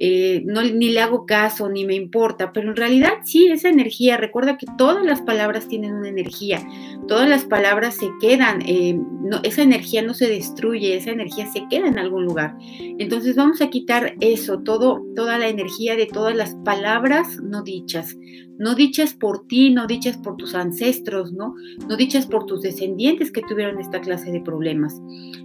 eh, 0.03 0.43
no, 0.47 0.63
ni 0.63 0.89
le 0.89 1.01
hago 1.01 1.27
caso, 1.27 1.69
ni 1.69 1.85
me 1.85 1.95
importa, 1.95 2.55
pero 2.55 2.71
en 2.71 2.77
realidad 2.77 3.19
sí, 3.23 3.49
esa 3.49 3.69
energía, 3.69 4.17
recuerda 4.17 4.57
que 4.57 4.65
todas 4.79 5.05
las 5.05 5.21
palabras 5.21 5.69
tienen 5.69 5.93
una 5.93 6.09
energía, 6.09 6.67
todas 7.07 7.29
las 7.29 7.45
palabras 7.45 7.97
se 7.97 8.09
quedan, 8.19 8.63
eh, 8.67 8.99
esa 9.43 9.61
energía 9.61 10.01
no 10.01 10.15
se 10.15 10.27
destruye, 10.27 10.97
esa 10.97 11.11
energía 11.11 11.47
se 11.53 11.67
queda 11.69 11.87
en 11.87 11.99
algún 11.99 12.25
lugar. 12.25 12.57
Entonces 12.99 13.37
vamos 13.37 13.61
a 13.61 13.69
quitar 13.69 14.15
eso, 14.21 14.61
todo, 14.61 15.05
toda 15.15 15.37
la 15.37 15.49
energía 15.49 15.97
de 15.97 16.07
todas 16.07 16.35
las 16.35 16.55
palabras 16.65 17.39
no 17.43 17.63
dichas, 17.63 18.17
no 18.59 18.75
dichas 18.75 19.13
por 19.15 19.47
ti, 19.49 19.71
no 19.71 19.87
dichas 19.87 20.17
por 20.17 20.37
tus 20.37 20.55
ancestros, 20.55 21.33
¿no? 21.33 21.55
No 21.89 21.97
dichas 21.97 22.27
por 22.27 22.47
tus 22.47 22.63
descendientes 22.63 23.31
que 23.31 23.43
tuvieron 23.43 23.79
esta 23.81 24.01
clase 24.01 24.31
de 24.31 24.41
problemas. 24.41 25.01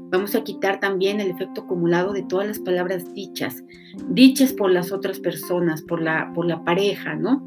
Vamos 0.10 0.36
a 0.36 0.44
quitar 0.44 0.80
también 0.80 1.20
el 1.20 1.32
efecto 1.32 1.62
acumulado 1.62 2.14
de 2.14 2.24
todas 2.24 2.48
las 2.48 2.60
palabras 2.60 3.14
dichas, 3.14 3.64
dichas 4.10 4.45
por 4.54 4.72
las 4.72 4.92
otras 4.92 5.20
personas, 5.20 5.82
por 5.82 6.02
la, 6.02 6.32
por 6.34 6.46
la 6.46 6.64
pareja, 6.64 7.16
¿no? 7.16 7.44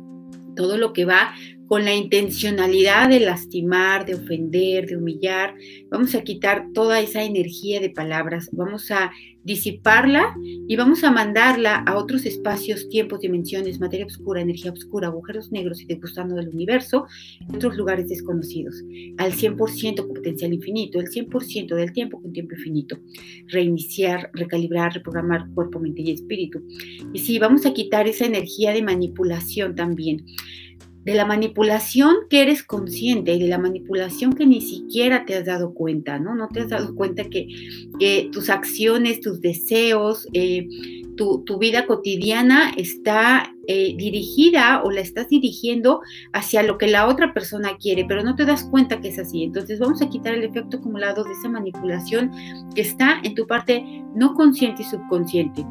Todo 0.57 0.77
lo 0.77 0.93
que 0.93 1.05
va 1.05 1.33
con 1.69 1.85
la 1.85 1.95
intencionalidad 1.95 3.11
de 3.11 3.21
lastimar, 3.21 4.07
de 4.07 4.15
ofender, 4.15 4.87
de 4.87 4.97
humillar. 4.97 5.55
Vamos 5.91 6.15
a 6.15 6.23
quitar 6.23 6.69
toda 6.73 7.01
esa 7.01 7.23
energía 7.23 7.79
de 7.79 7.91
palabras, 7.91 8.49
vamos 8.53 8.91
a 8.91 9.13
disiparla 9.45 10.35
y 10.43 10.77
vamos 10.77 11.05
a 11.05 11.11
mandarla 11.11 11.77
a 11.77 11.97
otros 11.97 12.27
espacios, 12.27 12.89
tiempos, 12.89 13.21
dimensiones, 13.21 13.81
materia 13.81 14.05
oscura, 14.05 14.43
energía 14.43 14.73
oscura, 14.73 15.09
agujeros 15.09 15.51
negros 15.53 15.81
y 15.81 15.87
degustando 15.87 16.35
del 16.35 16.49
universo, 16.49 17.07
otros 17.55 17.77
lugares 17.77 18.09
desconocidos, 18.09 18.83
al 19.17 19.33
100% 19.33 20.07
con 20.07 20.15
potencial 20.15 20.53
infinito, 20.53 21.01
el 21.01 21.09
100% 21.09 21.75
del 21.75 21.93
tiempo 21.93 22.21
con 22.21 22.33
tiempo 22.33 22.55
infinito. 22.55 22.99
Reiniciar, 23.47 24.31
recalibrar, 24.35 24.93
reprogramar 24.93 25.49
cuerpo, 25.55 25.81
mente 25.81 26.03
y 26.03 26.13
espíritu. 26.13 26.63
Y 27.13 27.19
sí, 27.19 27.39
vamos 27.39 27.65
a 27.65 27.73
quitar 27.73 28.07
esa 28.07 28.27
energía 28.27 28.73
de 28.73 28.83
manipulación 28.83 29.75
también 29.75 30.25
de 31.09 31.15
la 31.15 31.25
manipulación 31.25 32.17
que 32.29 32.43
eres 32.43 32.63
consciente 32.63 33.33
y 33.33 33.41
de 33.41 33.49
la 33.49 33.57
manipulación 33.57 34.35
que 34.35 34.45
ni 34.45 34.61
siquiera 34.61 35.25
te 35.25 35.37
has 35.37 35.47
dado 35.47 35.73
cuenta, 35.73 36.19
¿no? 36.19 36.35
No 36.35 36.49
te 36.49 36.61
has 36.61 36.69
dado 36.69 36.95
cuenta 36.95 37.25
que, 37.25 37.49
tus 38.31 38.51
acciones, 38.51 39.23
tus 39.23 39.41
deseos, 39.41 40.29
eh, 40.35 40.69
tu, 41.17 41.59
vida 41.59 41.87
cotidiana 41.87 42.75
está 42.77 43.55
eh, 43.67 43.95
dirigida 43.97 44.83
o 44.85 44.91
la 44.91 45.01
estás 45.01 45.31
dirigiendo 45.31 46.03
hacia 46.35 46.63
lo 46.63 46.77
que 46.77 46.89
la 46.89 47.09
otra 47.09 47.33
persona 47.33 47.79
quiere, 47.79 48.05
pero 48.07 48.23
no 48.23 48.37
te 48.37 48.45
das 48.45 48.65
cuenta 48.65 49.01
que 49.01 49.09
es 49.09 49.19
así. 49.19 49.45
Entonces 49.45 49.79
vamos 49.79 50.03
a 50.03 50.11
quitar 50.11 50.35
el 50.35 50.45
efecto 50.45 50.77
acumulado 50.77 51.25
de 51.25 51.33
esa 51.33 51.49
manipulación 51.49 52.31
que 52.75 52.83
está 52.83 53.19
en 53.25 53.35
tu 53.35 53.47
parte 53.47 53.83
no 54.15 54.35
consciente 54.35 54.83
y 54.83 54.85
subconsciente. 54.85 55.65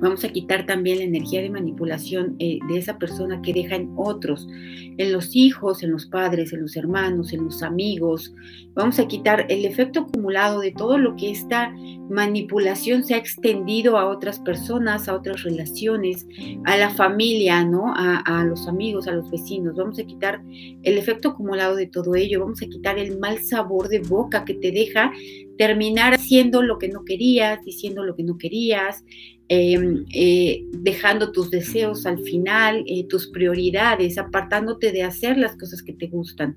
Vamos 0.00 0.24
a 0.24 0.28
quitar 0.30 0.66
también 0.66 0.98
la 0.98 1.04
energía 1.04 1.42
de 1.42 1.50
manipulación 1.50 2.36
eh, 2.38 2.58
de 2.68 2.78
esa 2.78 2.98
persona 2.98 3.42
que 3.42 3.52
deja 3.52 3.76
en 3.76 3.92
otros, 3.96 4.48
en 4.50 5.12
los 5.12 5.36
hijos, 5.36 5.82
en 5.82 5.90
los 5.90 6.06
padres, 6.06 6.52
en 6.52 6.62
los 6.62 6.76
hermanos, 6.76 7.32
en 7.32 7.44
los 7.44 7.62
amigos. 7.62 8.34
Vamos 8.74 8.98
a 8.98 9.06
quitar 9.06 9.46
el 9.48 9.64
efecto 9.64 10.00
acumulado 10.00 10.60
de 10.60 10.72
todo 10.72 10.96
lo 10.96 11.16
que 11.16 11.30
esta 11.30 11.74
manipulación 12.08 13.04
se 13.04 13.14
ha 13.14 13.18
extendido 13.18 13.98
a 13.98 14.08
otras 14.08 14.40
personas, 14.40 15.08
a 15.08 15.14
otras 15.14 15.42
relaciones, 15.42 16.26
a 16.64 16.76
la 16.76 16.90
familia, 16.90 17.64
¿no? 17.64 17.92
A, 17.94 18.18
a 18.20 18.44
los 18.44 18.66
amigos, 18.68 19.06
a 19.06 19.12
los 19.12 19.30
vecinos. 19.30 19.76
Vamos 19.76 19.98
a 19.98 20.04
quitar 20.04 20.42
el 20.82 20.98
efecto 20.98 21.30
acumulado 21.30 21.76
de 21.76 21.86
todo 21.86 22.14
ello. 22.14 22.40
Vamos 22.40 22.62
a 22.62 22.66
quitar 22.66 22.98
el 22.98 23.18
mal 23.18 23.38
sabor 23.40 23.88
de 23.88 24.00
boca 24.00 24.44
que 24.44 24.54
te 24.54 24.72
deja 24.72 25.12
terminar 25.58 26.14
haciendo 26.14 26.62
lo 26.62 26.78
que 26.78 26.88
no 26.88 27.04
querías, 27.04 27.62
diciendo 27.66 28.02
lo 28.02 28.16
que 28.16 28.24
no 28.24 28.38
querías, 28.38 29.04
Em, 29.52 30.04
eh, 30.14 30.64
dejando 30.70 31.32
tus 31.32 31.50
deseos 31.50 32.06
al 32.06 32.20
final, 32.20 32.84
eh, 32.86 33.04
tus 33.08 33.26
prioridades, 33.26 34.16
apartándote 34.16 34.92
de 34.92 35.02
hacer 35.02 35.36
las 35.36 35.56
cosas 35.56 35.82
que 35.82 35.92
te 35.92 36.06
gustan. 36.06 36.54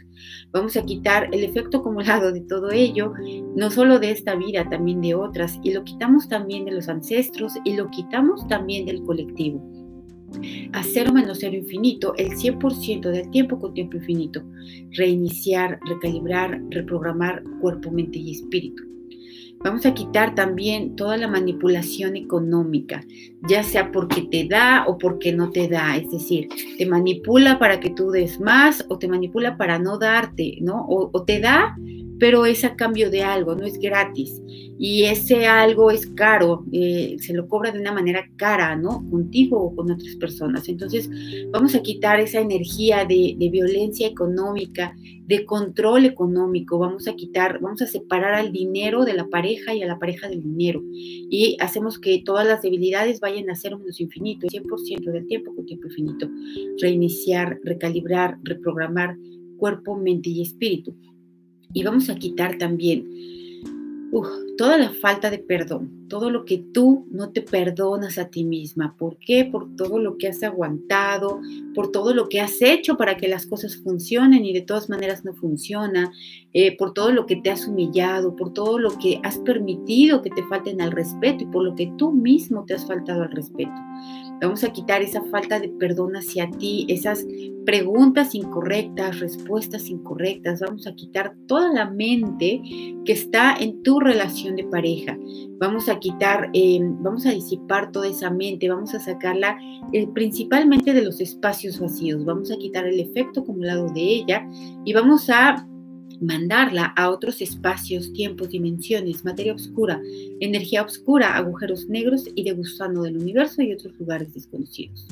Vamos 0.52 0.78
a 0.78 0.86
quitar 0.86 1.28
el 1.32 1.44
efecto 1.44 1.80
acumulado 1.80 2.32
de 2.32 2.42
todo 2.42 2.70
ello, 2.70 3.14
no 3.56 3.72
solo 3.72 3.98
de 3.98 4.12
esta 4.12 4.36
vida, 4.36 4.70
también 4.70 5.02
de 5.02 5.16
otras, 5.16 5.60
y 5.64 5.74
lo 5.74 5.84
quitamos 5.84 6.30
también 6.30 6.66
de 6.66 6.72
los 6.74 6.88
ancestros 6.88 7.54
y 7.66 7.76
lo 7.76 7.90
quitamos 7.90 8.48
también 8.48 8.86
del 8.86 9.02
colectivo. 9.02 9.68
A 10.74 10.84
cero 10.84 11.12
menos 11.12 11.40
cero 11.42 11.56
infinito, 11.56 12.14
el 12.18 12.38
100% 12.38 13.10
del 13.10 13.28
tiempo 13.32 13.60
con 13.60 13.74
tiempo 13.74 13.98
infinito. 13.98 14.44
Reiniciar, 14.92 15.80
recalibrar, 15.88 16.62
reprogramar 16.70 17.44
cuerpo, 17.60 17.90
mente 17.90 18.20
y 18.20 18.34
espíritu. 18.34 18.93
Vamos 19.64 19.86
a 19.86 19.94
quitar 19.94 20.36
también 20.36 20.96
toda 20.98 21.16
la 21.16 21.30
manipulación 21.30 22.18
económica, 22.18 23.02
ya 23.48 23.64
sea 23.64 23.92
porque 23.92 24.24
te 24.24 24.46
da 24.46 24.86
o 24.88 24.98
porque 24.98 25.32
no 25.32 25.52
te 25.52 25.70
da, 25.70 25.96
es 25.96 26.12
decir, 26.12 26.50
te 26.78 26.86
manipula 26.86 27.60
para 27.60 27.80
que 27.80 27.90
tú 27.90 28.12
des 28.12 28.42
más 28.42 28.86
o 28.90 29.00
te 29.00 29.08
manipula 29.08 29.58
para 29.58 29.80
no 29.80 29.98
darte, 29.98 30.58
¿no? 30.62 30.86
O, 30.88 31.24
te 31.24 31.40
da, 31.40 31.78
pero 32.24 32.46
es 32.46 32.64
a 32.64 32.78
cambio 32.78 33.10
de 33.12 33.22
algo, 33.22 33.54
no 33.54 33.66
es 33.66 33.78
gratis. 33.78 34.42
Y 34.80 35.04
ese 35.04 35.46
algo 35.46 35.92
es 35.92 36.08
caro, 36.08 36.64
eh, 36.72 37.18
se 37.20 37.34
lo 37.34 37.50
cobra 37.50 37.70
de 37.70 37.82
una 37.82 37.92
manera 37.92 38.26
cara, 38.38 38.78
¿no? 38.78 39.06
Contigo 39.12 39.62
o 39.62 39.76
con 39.76 39.92
otras 39.92 40.16
personas. 40.16 40.70
Entonces, 40.70 41.10
vamos 41.52 41.76
a 41.76 41.82
quitar 41.82 42.22
esa 42.22 42.40
energía 42.40 43.04
de, 43.04 43.36
violencia 43.52 44.08
económica, 44.08 44.96
de 45.26 45.44
control 45.44 46.06
económico, 46.06 46.80
vamos 46.80 47.10
a 47.10 47.14
quitar, 47.14 47.60
vamos 47.60 47.82
a 47.82 47.88
separar 47.88 48.36
al 48.36 48.54
dinero 48.54 49.04
de 49.04 49.16
la 49.16 49.28
pareja 49.28 49.76
y 49.76 49.84
a 49.84 49.88
la 49.88 50.00
pareja 50.00 50.30
del 50.30 50.44
dinero. 50.44 50.82
Y 50.94 51.58
hacemos 51.60 52.00
que 52.00 52.24
todas 52.24 52.48
las 52.48 52.62
debilidades 52.62 53.20
vayan 53.20 53.50
a 53.50 53.56
ser 53.56 53.78
menos 53.78 54.00
infinito, 54.00 54.48
100% 54.48 55.12
del 55.12 55.28
tiempo 55.28 55.54
con 55.54 55.66
tiempo 55.66 55.88
infinito. 55.88 56.30
Reiniciar, 56.80 57.60
recalibrar, 57.66 58.38
reprogramar 58.44 59.18
cuerpo, 59.58 59.98
mente 59.98 60.30
y 60.30 60.42
espíritu. 60.42 60.96
Y 61.74 61.84
vamos 61.84 62.10
a 62.10 62.16
quitar 62.16 62.58
también 62.58 63.08
toda 64.58 64.78
la 64.78 64.92
falta 64.92 65.32
de 65.32 65.40
perdón, 65.40 66.08
todo 66.08 66.30
lo 66.30 66.46
que 66.46 66.60
tú 66.60 67.08
no 67.10 67.30
te 67.30 67.42
perdonas 67.42 68.20
a 68.20 68.30
ti 68.30 68.44
misma. 68.44 68.96
¿Por 68.98 69.18
qué? 69.18 69.46
Por 69.46 69.76
todo 69.76 69.98
lo 69.98 70.18
que 70.18 70.28
has 70.28 70.44
aguantado, 70.44 71.42
por 71.74 71.92
todo 71.92 72.14
lo 72.14 72.30
que 72.30 72.40
has 72.40 72.62
hecho 72.62 72.96
para 72.96 73.18
que 73.18 73.28
las 73.28 73.48
cosas 73.48 73.78
funcionen 73.78 74.46
y 74.46 74.54
de 74.54 74.62
todas 74.62 74.90
maneras 74.90 75.26
no 75.26 75.34
funciona, 75.34 76.12
eh, 76.54 76.78
por 76.78 76.94
todo 76.94 77.12
lo 77.12 77.26
que 77.26 77.38
te 77.38 77.50
has 77.50 77.68
humillado, 77.68 78.36
por 78.36 78.54
todo 78.54 78.78
lo 78.78 78.98
que 79.00 79.20
has 79.24 79.40
permitido 79.40 80.22
que 80.22 80.30
te 80.30 80.44
falten 80.44 80.82
al 80.82 80.92
respeto 80.92 81.44
y 81.44 81.48
por 81.48 81.64
lo 81.64 81.74
que 81.76 81.92
tú 81.98 82.12
mismo 82.12 82.66
te 82.66 82.76
has 82.76 82.86
faltado 82.86 83.24
al 83.24 83.32
respeto. 83.32 83.74
Vamos 84.42 84.64
a 84.64 84.72
quitar 84.72 85.02
esa 85.02 85.24
falta 85.26 85.60
de 85.60 85.70
perdón 85.70 86.16
hacia 86.16 86.50
ti, 86.50 86.86
esas 86.90 87.26
preguntas 87.66 88.36
incorrectas, 88.36 89.20
respuestas 89.20 89.90
incorrectas. 89.90 90.60
Vamos 90.60 90.86
a 90.88 90.96
quitar 90.96 91.36
toda 91.48 91.72
la 91.72 91.90
mente 91.90 92.62
que 93.06 93.14
está 93.14 93.56
en 93.56 93.82
tu 93.84 94.00
relación 94.00 94.56
de 94.56 94.66
pareja. 94.66 95.18
Vamos 95.60 95.88
a 95.88 96.00
quitar, 96.00 96.50
eh, 96.54 96.80
vamos 96.82 97.26
a 97.26 97.32
disipar 97.32 97.92
toda 97.92 98.08
esa 98.08 98.30
mente, 98.30 98.70
vamos 98.70 98.94
a 98.94 99.00
sacarla 99.00 99.58
eh, 99.94 100.08
principalmente 100.14 100.94
de 100.94 101.04
los 101.04 101.22
espacios 101.22 101.80
vacíos. 101.80 102.26
Vamos 102.26 102.52
a 102.52 102.58
quitar 102.58 102.86
el 102.86 103.00
efecto 103.00 103.42
acumulado 103.42 103.88
de 103.94 104.02
ella 104.02 104.48
y 104.84 104.94
vamos 104.94 105.30
a 105.30 105.68
mandarla 106.24 106.86
a 106.96 107.10
otros 107.10 107.42
espacios, 107.42 108.14
tiempos, 108.14 108.50
dimensiones, 108.50 109.26
materia 109.26 109.54
oscura, 109.54 110.02
energía 110.40 110.84
oscura, 110.84 111.36
agujeros 111.36 111.88
negros 111.88 112.26
y 112.36 112.44
degustando 112.44 113.04
del 113.04 113.18
universo 113.18 113.62
y 113.62 113.74
otros 113.74 113.94
lugares 114.00 114.34
desconocidos. 114.34 115.06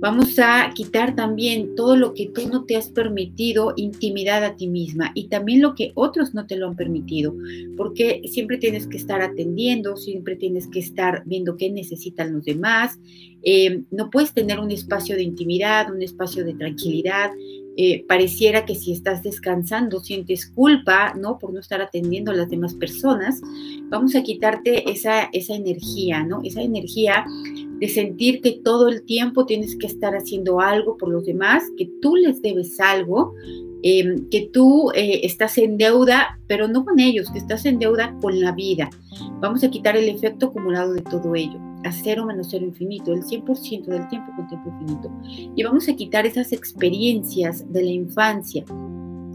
Vamos 0.00 0.38
a 0.38 0.72
quitar 0.74 1.14
también 1.14 1.74
todo 1.74 1.94
lo 1.94 2.14
que 2.14 2.30
tú 2.30 2.48
no 2.48 2.64
te 2.64 2.74
has 2.74 2.88
permitido, 2.88 3.74
intimidad 3.76 4.42
a 4.44 4.56
ti 4.56 4.66
misma 4.66 5.12
y 5.14 5.28
también 5.28 5.60
lo 5.60 5.74
que 5.74 5.92
otros 5.94 6.32
no 6.32 6.46
te 6.46 6.56
lo 6.56 6.68
han 6.68 6.74
permitido, 6.74 7.34
porque 7.76 8.22
siempre 8.24 8.56
tienes 8.56 8.86
que 8.86 8.96
estar 8.96 9.20
atendiendo, 9.20 9.98
siempre 9.98 10.36
tienes 10.36 10.68
que 10.68 10.78
estar 10.78 11.22
viendo 11.26 11.58
qué 11.58 11.70
necesitan 11.70 12.32
los 12.32 12.46
demás. 12.46 12.98
Eh, 13.42 13.82
no 13.90 14.08
puedes 14.08 14.32
tener 14.32 14.58
un 14.58 14.70
espacio 14.70 15.16
de 15.16 15.22
intimidad, 15.22 15.92
un 15.92 16.00
espacio 16.00 16.46
de 16.46 16.54
tranquilidad, 16.54 17.30
eh, 17.82 18.04
pareciera 18.06 18.66
que 18.66 18.74
si 18.74 18.92
estás 18.92 19.22
descansando 19.22 20.00
sientes 20.00 20.44
culpa, 20.44 21.14
¿no? 21.14 21.38
Por 21.38 21.54
no 21.54 21.60
estar 21.60 21.80
atendiendo 21.80 22.30
a 22.30 22.34
las 22.34 22.50
demás 22.50 22.74
personas, 22.74 23.40
vamos 23.88 24.14
a 24.14 24.22
quitarte 24.22 24.90
esa, 24.90 25.30
esa 25.32 25.54
energía, 25.54 26.22
¿no? 26.22 26.42
Esa 26.44 26.60
energía 26.60 27.24
de 27.78 27.88
sentir 27.88 28.42
que 28.42 28.60
todo 28.62 28.88
el 28.88 29.06
tiempo 29.06 29.46
tienes 29.46 29.76
que 29.76 29.86
estar 29.86 30.14
haciendo 30.14 30.60
algo 30.60 30.98
por 30.98 31.08
los 31.08 31.24
demás, 31.24 31.64
que 31.78 31.88
tú 32.02 32.16
les 32.16 32.42
debes 32.42 32.78
algo, 32.80 33.32
em, 33.82 34.28
que 34.28 34.50
tú 34.52 34.90
eh, 34.94 35.22
estás 35.22 35.56
en 35.56 35.78
deuda, 35.78 36.38
pero 36.48 36.68
no 36.68 36.84
con 36.84 37.00
ellos, 37.00 37.30
que 37.30 37.38
estás 37.38 37.64
en 37.64 37.78
deuda 37.78 38.14
con 38.20 38.38
la 38.40 38.52
vida. 38.52 38.90
Vamos 39.40 39.64
a 39.64 39.70
quitar 39.70 39.96
el 39.96 40.10
efecto 40.10 40.48
acumulado 40.48 40.92
de 40.92 41.00
todo 41.00 41.34
ello 41.34 41.69
a 41.84 41.92
cero 41.92 42.26
menos 42.26 42.48
cero 42.50 42.64
infinito, 42.64 43.12
el 43.12 43.22
100% 43.22 43.84
del 43.86 44.08
tiempo 44.08 44.32
con 44.36 44.48
tiempo 44.48 44.70
infinito. 44.70 45.10
Y 45.56 45.62
vamos 45.62 45.88
a 45.88 45.94
quitar 45.94 46.26
esas 46.26 46.52
experiencias 46.52 47.70
de 47.72 47.82
la 47.82 47.90
infancia, 47.90 48.64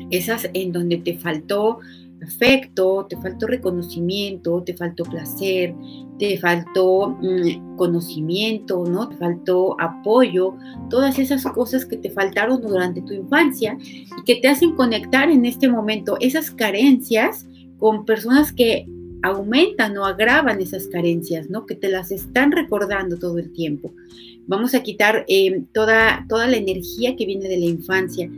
esas 0.09 0.49
en 0.53 0.71
donde 0.71 0.97
te 0.97 1.17
faltó 1.17 1.79
afecto, 2.25 3.05
te 3.09 3.17
faltó 3.17 3.47
reconocimiento, 3.47 4.63
te 4.63 4.75
faltó 4.75 5.03
placer, 5.03 5.75
te 6.17 6.37
faltó 6.37 7.17
mm, 7.21 7.75
conocimiento, 7.75 8.83
¿no? 8.85 9.09
Te 9.09 9.17
faltó 9.17 9.79
apoyo, 9.79 10.55
todas 10.89 11.19
esas 11.19 11.43
cosas 11.45 11.85
que 11.85 11.97
te 11.97 12.09
faltaron 12.09 12.61
durante 12.61 13.01
tu 13.01 13.13
infancia 13.13 13.77
y 13.81 14.23
que 14.25 14.35
te 14.35 14.47
hacen 14.47 14.75
conectar 14.75 15.29
en 15.29 15.45
este 15.45 15.69
momento 15.69 16.17
esas 16.19 16.51
carencias 16.51 17.47
con 17.77 18.05
personas 18.05 18.51
que 18.51 18.87
aumentan 19.25 19.97
o 19.97 20.05
agravan 20.05 20.61
esas 20.61 20.87
carencias, 20.87 21.49
¿no? 21.49 21.65
Que 21.65 21.75
te 21.75 21.89
las 21.89 22.11
están 22.11 22.51
recordando 22.51 23.17
todo 23.17 23.39
el 23.39 23.51
tiempo. 23.51 23.91
Vamos 24.45 24.75
a 24.75 24.83
quitar 24.83 25.25
eh, 25.27 25.63
toda, 25.73 26.25
toda 26.29 26.47
la 26.47 26.57
energía 26.57 27.15
que 27.15 27.25
viene 27.25 27.49
de 27.49 27.57
la 27.57 27.65
infancia. 27.65 28.29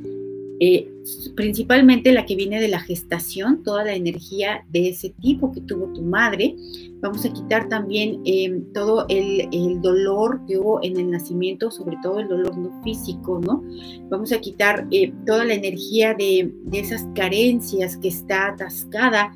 Eh, 0.59 0.89
principalmente 1.35 2.11
la 2.11 2.25
que 2.25 2.35
viene 2.35 2.59
de 2.59 2.67
la 2.67 2.79
gestación, 2.79 3.61
toda 3.63 3.83
la 3.83 3.93
energía 3.93 4.65
de 4.69 4.89
ese 4.89 5.09
tipo 5.21 5.51
que 5.51 5.61
tuvo 5.61 5.91
tu 5.93 6.01
madre. 6.01 6.55
Vamos 7.01 7.25
a 7.25 7.33
quitar 7.33 7.67
también 7.69 8.21
em, 8.25 8.63
todo 8.73 9.05
el, 9.09 9.81
dolor 9.81 10.41
que 10.47 10.57
hubo 10.57 10.81
en 10.81 10.97
el 10.97 11.11
nacimiento, 11.11 11.69
sobre 11.69 11.97
todo 12.01 12.19
el 12.19 12.29
dolor 12.29 12.57
no 12.57 12.81
físico, 12.81 13.39
¿no? 13.39 13.61
Vamos 14.09 14.31
a 14.31 14.39
quitar 14.39 14.87
eh, 14.91 15.13
toda 15.25 15.45
la 15.45 15.53
energía 15.53 16.13
de, 16.13 16.51
de 16.63 16.79
esas 16.79 17.05
carencias 17.13 17.97
que 17.97 18.07
está 18.07 18.47
atascada 18.47 19.35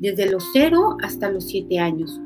desde 0.00 0.30
los 0.30 0.44
0 0.52 0.96
hasta 1.02 1.30
los 1.30 1.44
7 1.44 1.78
años. 1.78 2.20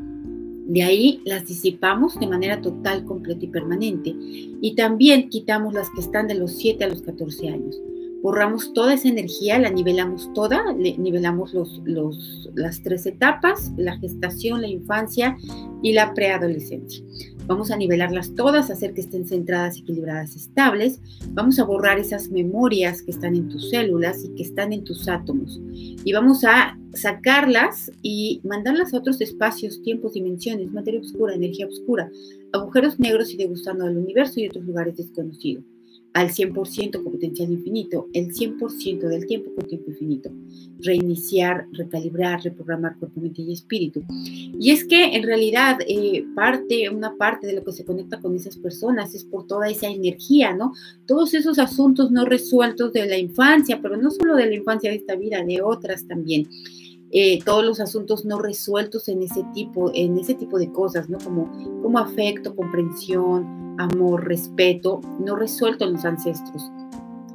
De 0.67 0.83
ahí 0.83 1.21
las 1.27 1.47
disipamos 1.47 2.19
de 2.19 2.27
manera 2.27 2.63
total, 2.63 3.05
completa 3.05 3.45
y 3.45 3.49
permanente. 3.49 4.15
Y 4.17 4.75
también 4.75 5.29
quitamos 5.29 5.75
las 5.75 5.91
que 5.91 6.01
están 6.01 6.27
de 6.27 6.35
los 6.35 6.53
7 6.53 6.85
a 6.85 6.89
los 6.89 7.03
14 7.03 7.49
años 7.49 7.77
borramos 8.25 8.73
toda 8.73 8.95
esa 8.95 9.09
energía, 9.09 9.59
la 9.59 9.69
nivelamos 9.69 10.33
toda, 10.33 10.73
nivelamos 10.73 11.53
los, 11.53 12.49
las 12.55 12.83
tres 12.83 13.05
etapas, 13.05 13.71
la 13.77 13.99
gestación, 13.99 14.63
la 14.63 14.69
infancia 14.69 15.37
y 15.83 15.93
la 15.93 16.15
preadolescencia. 16.15 17.05
Vamos 17.47 17.71
a 17.71 17.77
nivelarlas 17.77 18.35
todas, 18.35 18.71
hacer 18.71 18.95
que 18.95 19.03
estén 19.03 19.27
centradas, 19.29 19.77
equilibradas, 19.77 20.37
estables. 20.37 21.03
Vamos 21.33 21.59
a 21.59 21.65
borrar 21.65 21.99
esas 21.99 22.31
memorias 22.31 23.03
que 23.03 23.11
están 23.11 23.35
en 23.37 23.51
tus 23.51 23.69
células 23.69 24.25
y 24.25 24.35
que 24.35 24.45
están 24.45 24.73
en 24.73 24.85
tus 24.85 25.07
átomos. 25.07 25.61
Y 25.75 26.11
vamos 26.15 26.45
a 26.45 26.79
sacarlas 26.95 27.93
y 28.01 28.41
mandarlas 28.43 28.95
a 28.95 28.99
otros 29.01 29.21
espacios, 29.21 29.83
tiempos, 29.83 30.15
dimensiones, 30.15 30.73
materia 30.73 31.01
oscura, 31.01 31.35
energía 31.35 31.67
oscura, 31.67 32.11
agujeros 32.55 32.99
negros 32.99 33.35
y 33.35 33.37
degustando 33.37 33.85
al 33.85 33.99
universo 33.99 34.41
y 34.41 34.47
otros 34.47 34.65
lugares 34.65 34.97
desconocidos 34.97 35.74
al 36.15 36.31
100% 36.31 37.03
con 37.03 37.13
potencial 37.13 37.51
infinito, 37.51 38.09
el 38.13 38.33
100% 38.33 39.01
del 39.01 39.27
tiempo 39.27 39.51
con 39.55 39.67
tiempo 39.67 39.91
infinito. 39.91 40.31
Reiniciar, 40.79 41.67
recalibrar, 41.73 42.41
reprogramar 42.43 42.97
cuerpo, 42.99 43.21
mente 43.21 43.43
y 43.43 43.53
espíritu. 43.53 44.05
Y 44.09 44.71
es 44.71 44.85
que 44.85 45.17
en 45.17 45.25
realidad 45.25 45.79
eh, 45.87 46.25
parte, 46.37 46.89
una 46.89 47.17
parte 47.17 47.49
de 47.49 47.55
lo 47.55 47.65
que 47.65 47.73
se 47.73 47.85
conecta 47.85 48.21
con 48.21 48.37
esas 48.37 48.57
personas 48.57 49.13
es 49.15 49.25
por 49.25 49.49
toda 49.49 49.69
esa 49.69 49.89
energía, 49.89 50.55
¿no? 50.55 50.73
Todos 51.05 51.35
esos 51.35 51.59
asuntos 51.59 52.13
no 52.13 52.25
resueltos 52.25 52.93
de 52.93 53.07
la 53.07 53.19
infancia, 53.19 53.81
pero 53.83 53.97
no 53.97 54.11
solo 54.13 54.37
de 54.37 54.47
la 54.47 54.55
infancia 54.55 54.91
de 54.91 54.97
esta 54.97 55.17
vida, 55.17 55.43
de 55.43 55.63
otras 55.63 56.07
también. 56.07 56.49
Eh, 57.17 57.39
todos 57.45 57.65
los 57.65 57.79
asuntos 57.79 58.25
no 58.25 58.41
resueltos 58.41 59.07
en 59.07 59.23
ese 59.23 59.45
tipo, 59.55 59.93
en 59.95 60.19
ese 60.19 60.35
tipo 60.35 60.59
de 60.59 60.73
cosas, 60.73 61.09
¿no? 61.09 61.19
Como, 61.19 61.49
como 61.81 62.01
afecto, 62.01 62.57
comprensión, 62.57 63.77
amor, 63.79 64.27
respeto, 64.27 65.01
no 65.25 65.37
resuelto 65.37 65.85
en 65.85 65.93
los 65.93 66.05
ancestros. 66.05 66.73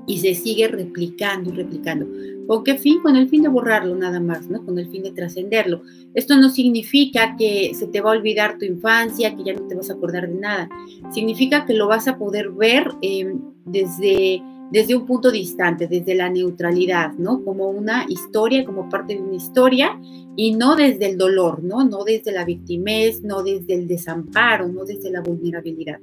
Y 0.05 0.17
se 0.17 0.35
sigue 0.35 0.67
replicando 0.67 1.49
y 1.49 1.53
replicando. 1.53 2.07
¿Con 2.45 2.65
qué 2.65 2.75
fin? 2.75 2.99
Con 3.01 3.15
el 3.15 3.29
fin 3.29 3.43
de 3.43 3.47
borrarlo 3.47 3.95
nada 3.95 4.19
más, 4.19 4.49
¿no? 4.49 4.65
Con 4.65 4.77
el 4.79 4.89
fin 4.89 5.03
de 5.03 5.11
trascenderlo. 5.11 5.83
Esto 6.13 6.35
no 6.35 6.49
significa 6.49 7.37
que 7.37 7.71
se 7.73 7.87
te 7.87 8.01
va 8.01 8.09
a 8.09 8.17
olvidar 8.17 8.57
tu 8.57 8.65
infancia, 8.65 9.33
que 9.33 9.45
ya 9.45 9.53
no 9.53 9.65
te 9.67 9.75
vas 9.75 9.89
a 9.89 9.93
acordar 9.93 10.27
de 10.27 10.35
nada. 10.35 10.69
Significa 11.13 11.65
que 11.65 11.73
lo 11.73 11.87
vas 11.87 12.09
a 12.09 12.17
poder 12.17 12.49
ver 12.49 12.91
eh, 13.01 13.33
desde 13.63 14.43
desde 14.71 14.95
un 14.95 15.05
punto 15.05 15.31
distante, 15.31 15.87
desde 15.87 16.15
la 16.15 16.29
neutralidad, 16.29 17.13
¿no? 17.13 17.43
Como 17.43 17.69
una 17.69 18.05
historia, 18.07 18.63
como 18.65 18.89
parte 18.89 19.15
de 19.15 19.21
una 19.21 19.35
historia 19.35 19.99
y 20.35 20.53
no 20.53 20.75
desde 20.75 21.09
el 21.09 21.17
dolor, 21.17 21.63
¿no? 21.63 21.83
No 21.83 22.03
desde 22.03 22.31
la 22.31 22.45
victimez, 22.45 23.23
no 23.23 23.43
desde 23.43 23.73
el 23.73 23.87
desamparo, 23.87 24.67
no 24.67 24.85
desde 24.85 25.09
la 25.09 25.21
vulnerabilidad. 25.21 25.99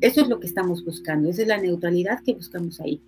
Eso 0.00 0.20
es 0.20 0.28
lo 0.28 0.40
que 0.40 0.46
estamos 0.46 0.84
buscando, 0.84 1.28
esa 1.28 1.42
es 1.42 1.48
la 1.48 1.58
neutralidad 1.58 2.22
que 2.22 2.34
buscamos 2.34 2.80
ahí. 2.80 3.00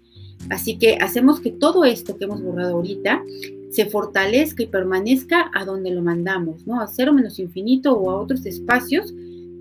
Así 0.50 0.78
que 0.78 0.96
hacemos 0.96 1.40
que 1.40 1.52
todo 1.52 1.84
esto 1.84 2.16
que 2.16 2.24
hemos 2.24 2.42
borrado 2.42 2.76
ahorita 2.76 3.22
se 3.70 3.86
fortalezca 3.86 4.62
y 4.62 4.66
permanezca 4.66 5.50
a 5.52 5.64
donde 5.64 5.90
lo 5.90 6.02
mandamos, 6.02 6.66
¿no? 6.66 6.80
A 6.80 6.86
cero 6.86 7.12
menos 7.12 7.38
infinito 7.38 7.92
o 7.92 8.10
a 8.10 8.20
otros 8.20 8.46
espacios 8.46 9.12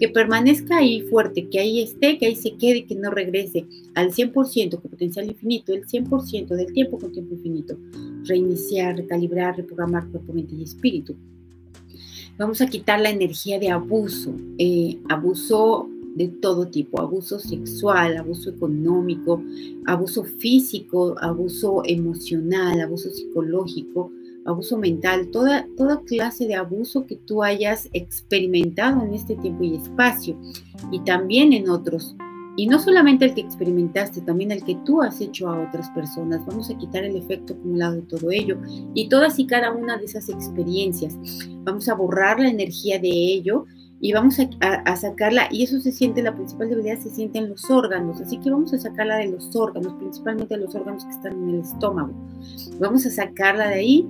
que 0.03 0.10
permanezca 0.10 0.79
ahí 0.79 1.00
fuerte, 1.03 1.48
que 1.48 1.62
ahí 1.62 1.81
esté, 1.81 2.17
que 2.17 2.25
ahí 2.25 2.36
se 2.36 2.57
quede, 2.57 2.83
que 2.83 2.93
no 2.93 3.10
regrese 3.10 3.65
al 3.95 4.12
100% 4.12 4.81
con 4.81 4.91
potencial 4.91 5.27
infinito, 5.27 5.72
el 5.72 5.88
100% 5.88 6.48
del 6.48 6.74
tiempo 6.74 7.00
con 7.00 7.13
tiempo 7.13 7.35
infinito. 7.35 7.77
Reiniciar, 8.25 8.98
recalibrar, 8.98 9.55
reprogramar 9.55 10.09
cuerpo, 10.09 10.33
mente 10.33 10.55
y 10.55 10.63
espíritu. 10.63 11.16
Vamos 12.37 12.59
a 12.59 12.68
quitar 12.68 13.00
la 13.00 13.11
energía 13.11 13.59
de 13.59 13.70
abuso, 13.70 14.35
eh, 14.57 14.98
abuso 15.07 15.87
de 16.16 16.27
todo 16.27 16.68
tipo, 16.68 17.00
abuso 17.00 17.39
sexual, 17.39 18.18
abuso 18.18 18.50
económico, 18.50 19.42
abuso 19.85 20.25
físico, 20.25 21.16
abuso 21.22 21.81
emocional, 21.85 22.81
abuso 22.81 23.09
psicológico, 23.09 24.11
abuso 24.46 24.77
mental, 24.77 25.29
toda, 25.32 25.68
toda 25.77 26.01
clase 26.01 26.48
de 26.48 26.56
abuso 26.56 27.06
que 27.06 27.16
tú 27.16 27.44
hayas 27.44 27.90
experimentado 27.94 29.03
en 29.03 29.14
este 29.14 29.36
tiempo 29.36 29.64
y 29.64 29.75
espacio 29.75 30.38
y 30.92 31.00
también 31.01 31.53
en 31.53 31.70
otros. 31.70 32.16
Y 32.56 32.68
no 32.68 32.79
solamente 32.79 33.25
el 33.25 33.34
que 33.34 33.42
experimentaste, 33.42 34.22
también 34.22 34.51
el 34.51 34.64
que 34.64 34.75
tú 34.86 35.01
has 35.01 35.20
hecho 35.22 35.50
a 35.50 35.68
otras 35.68 35.90
personas. 35.90 36.46
Vamos 36.46 36.70
a 36.70 36.77
quitar 36.77 37.03
el 37.03 37.16
efecto 37.16 37.53
acumulado 37.53 37.96
de 37.96 38.01
todo 38.03 38.29
ello 38.29 38.60
y 38.94 39.10
todas 39.10 39.40
y 39.40 39.48
cada 39.48 39.72
una 39.72 39.98
de 39.98 40.06
esas 40.06 40.29
experiencias. 40.29 41.18
Vamos 41.64 41.90
a 41.90 41.96
borrar 41.96 42.40
la 42.40 42.50
energía 42.50 43.00
de 43.00 43.10
ello 43.10 43.66
y 44.00 44.12
vamos 44.12 44.38
a, 44.60 44.96
sacarla, 44.98 45.48
y 45.50 45.64
eso 45.64 45.79
se 45.79 45.94
siente, 45.94 46.22
la 46.22 46.36
principal 46.36 46.68
debilidad 46.68 47.00
se 47.00 47.10
siente 47.10 47.40
en 47.40 47.48
los 47.48 47.72
órganos, 47.72 48.20
así 48.20 48.38
que 48.38 48.51
vamos 48.51 48.74
a 48.74 48.77
sacarla 48.77 49.16
de 49.16 49.29
los 49.29 49.56
órganos, 49.56 49.94
principalmente 49.94 50.56
de 50.56 50.60
los 50.60 50.75
órganos 50.75 51.06
que 51.06 51.12
están 51.12 51.32
en 51.32 51.50
el 51.51 51.60
estómago. 51.62 52.12
Vamos 52.82 53.06
a 53.06 53.10
sacarla 53.10 53.70
de 53.70 53.75
ahí 53.75 54.10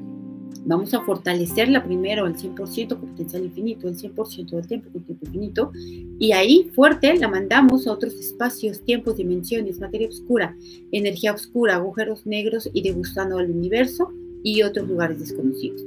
Vamos 0.65 0.93
a 0.93 1.01
fortalecerla 1.01 1.83
primero 1.83 2.25
al 2.25 2.35
100% 2.35 2.99
con 2.99 3.09
potencial 3.09 3.43
infinito, 3.43 3.87
el 3.87 3.97
100% 3.97 4.49
del 4.51 4.67
tiempo 4.67 4.89
con 4.91 5.03
tiempo 5.03 5.25
infinito, 5.25 5.71
y 6.19 6.31
ahí 6.31 6.69
fuerte 6.73 7.17
la 7.17 7.27
mandamos 7.27 7.85
a 7.85 7.91
otros 7.91 8.13
espacios, 8.13 8.81
tiempos, 8.83 9.17
dimensiones, 9.17 9.79
materia 9.79 10.07
oscura, 10.07 10.55
energía 10.91 11.33
oscura, 11.33 11.75
agujeros 11.75 12.25
negros 12.25 12.69
y 12.73 12.81
degustando 12.81 13.37
al 13.37 13.51
universo 13.51 14.11
y 14.43 14.61
otros 14.61 14.87
lugares 14.87 15.19
desconocidos. 15.19 15.81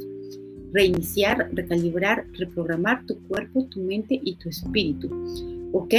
Reiniciar, 0.73 1.49
recalibrar, 1.53 2.27
reprogramar 2.35 3.07
tu 3.07 3.19
cuerpo, 3.29 3.65
tu 3.71 3.81
mente 3.81 4.21
y 4.23 4.35
tu 4.35 4.51
espíritu. 4.51 5.09
¿Ok? 5.73 5.95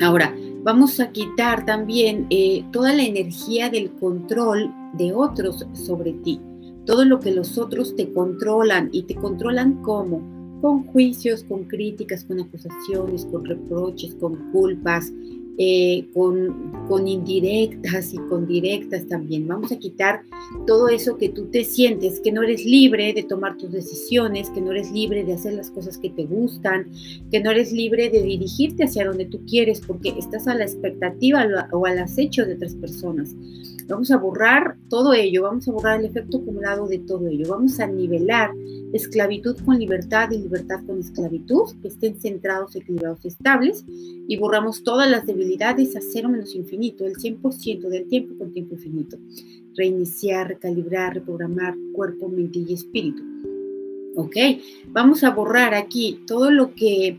Ahora, 0.00 0.34
vamos 0.62 1.00
a 1.00 1.10
quitar 1.10 1.66
también 1.66 2.26
eh, 2.30 2.64
toda 2.70 2.92
la 2.92 3.02
energía 3.02 3.70
del 3.70 3.90
control 3.92 4.70
de 4.94 5.12
otros 5.12 5.66
sobre 5.72 6.12
ti 6.12 6.40
todo 6.86 7.04
lo 7.04 7.20
que 7.20 7.32
los 7.32 7.58
otros 7.58 7.94
te 7.96 8.12
controlan 8.12 8.88
y 8.92 9.04
te 9.04 9.14
controlan 9.14 9.82
como 9.82 10.20
con 10.60 10.84
juicios, 10.84 11.44
con 11.44 11.64
críticas, 11.64 12.24
con 12.24 12.40
acusaciones, 12.40 13.26
con 13.26 13.44
reproches, 13.44 14.14
con 14.14 14.52
culpas, 14.52 15.12
eh, 15.58 16.06
con, 16.14 16.86
con 16.88 17.06
indirectas 17.06 18.14
y 18.14 18.16
con 18.16 18.46
directas 18.46 19.06
también. 19.06 19.46
Vamos 19.46 19.70
a 19.70 19.78
quitar 19.78 20.22
todo 20.66 20.88
eso 20.88 21.18
que 21.18 21.28
tú 21.28 21.46
te 21.50 21.64
sientes, 21.64 22.20
que 22.20 22.32
no 22.32 22.42
eres 22.42 22.64
libre 22.64 23.12
de 23.12 23.22
tomar 23.22 23.58
tus 23.58 23.70
decisiones, 23.70 24.48
que 24.50 24.62
no 24.62 24.70
eres 24.70 24.90
libre 24.92 25.24
de 25.24 25.34
hacer 25.34 25.52
las 25.52 25.70
cosas 25.70 25.98
que 25.98 26.08
te 26.10 26.24
gustan, 26.24 26.90
que 27.30 27.40
no 27.40 27.50
eres 27.50 27.70
libre 27.72 28.08
de 28.08 28.22
dirigirte 28.22 28.84
hacia 28.84 29.04
donde 29.04 29.26
tú 29.26 29.40
quieres 29.44 29.82
porque 29.86 30.14
estás 30.18 30.48
a 30.48 30.54
la 30.54 30.64
expectativa 30.64 31.44
o 31.72 31.84
al 31.84 31.98
acecho 31.98 32.46
de 32.46 32.54
otras 32.54 32.74
personas. 32.74 33.34
Vamos 33.88 34.10
a 34.10 34.16
borrar 34.16 34.76
todo 34.88 35.12
ello, 35.12 35.42
vamos 35.42 35.68
a 35.68 35.72
borrar 35.72 36.00
el 36.00 36.06
efecto 36.06 36.38
acumulado 36.38 36.86
de 36.86 36.98
todo 36.98 37.26
ello, 37.28 37.48
vamos 37.48 37.78
a 37.80 37.86
nivelar 37.86 38.50
esclavitud 38.92 39.56
con 39.64 39.78
libertad 39.78 40.30
y 40.30 40.38
libertad 40.38 40.84
con 40.86 40.98
esclavitud, 40.98 41.72
que 41.80 41.88
estén 41.88 42.20
centrados, 42.20 42.76
equilibrados, 42.76 43.24
estables, 43.24 43.84
y 43.88 44.36
borramos 44.36 44.84
todas 44.84 45.10
las 45.10 45.26
debilidades 45.26 45.96
a 45.96 46.00
cero 46.00 46.28
menos 46.28 46.54
infinito, 46.54 47.06
el 47.06 47.16
100% 47.16 47.88
del 47.88 48.06
tiempo 48.06 48.36
con 48.38 48.52
tiempo 48.52 48.74
infinito. 48.74 49.18
Reiniciar, 49.76 50.48
recalibrar, 50.48 51.14
reprogramar 51.14 51.74
cuerpo, 51.94 52.28
mente 52.28 52.58
y 52.58 52.74
espíritu. 52.74 53.22
¿Ok? 54.16 54.36
Vamos 54.88 55.24
a 55.24 55.30
borrar 55.30 55.74
aquí 55.74 56.20
todo 56.26 56.50
lo 56.50 56.74
que 56.74 57.18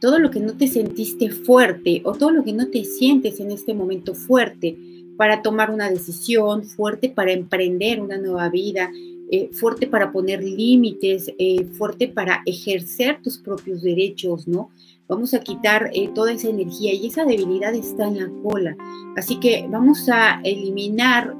todo 0.00 0.18
lo 0.18 0.30
que 0.30 0.40
no 0.40 0.56
te 0.56 0.66
sentiste 0.66 1.30
fuerte 1.30 2.02
o 2.04 2.12
todo 2.12 2.30
lo 2.30 2.44
que 2.44 2.52
no 2.52 2.68
te 2.68 2.84
sientes 2.84 3.40
en 3.40 3.52
este 3.52 3.72
momento 3.72 4.14
fuerte 4.14 4.76
para 5.16 5.42
tomar 5.42 5.70
una 5.70 5.90
decisión, 5.90 6.64
fuerte 6.64 7.08
para 7.08 7.32
emprender 7.32 8.00
una 8.00 8.18
nueva 8.18 8.48
vida, 8.48 8.90
eh, 9.34 9.48
fuerte 9.50 9.86
para 9.86 10.12
poner 10.12 10.44
límites, 10.44 11.32
eh, 11.38 11.64
fuerte 11.78 12.06
para 12.06 12.42
ejercer 12.44 13.22
tus 13.22 13.38
propios 13.38 13.80
derechos, 13.80 14.46
¿no? 14.46 14.68
Vamos 15.08 15.32
a 15.32 15.40
quitar 15.40 15.90
eh, 15.94 16.10
toda 16.14 16.32
esa 16.32 16.50
energía 16.50 16.92
y 16.92 17.06
esa 17.06 17.24
debilidad 17.24 17.74
está 17.74 18.08
en 18.08 18.18
la 18.18 18.30
cola. 18.42 18.76
Así 19.16 19.40
que 19.40 19.66
vamos 19.70 20.06
a 20.10 20.42
eliminar 20.44 21.34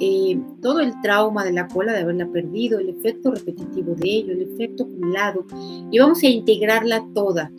todo 0.63 0.81
el 0.81 0.95
trauma 1.03 1.45
de 1.45 1.53
la 1.53 1.69
cola, 1.69 1.93
de 1.93 2.01
haberla 2.01 2.27
perdido, 2.29 2.79
el 2.79 2.89
efecto 2.89 3.31
repetitivo 3.31 3.95
de 3.95 4.09
ello, 4.09 4.33
el 4.33 4.43
efecto 4.43 4.85
acumulado, 4.85 5.45
y 5.91 5.99
vamos 5.99 6.23
a 6.23 6.29
integrarla 6.29 7.07
toda 7.13 7.53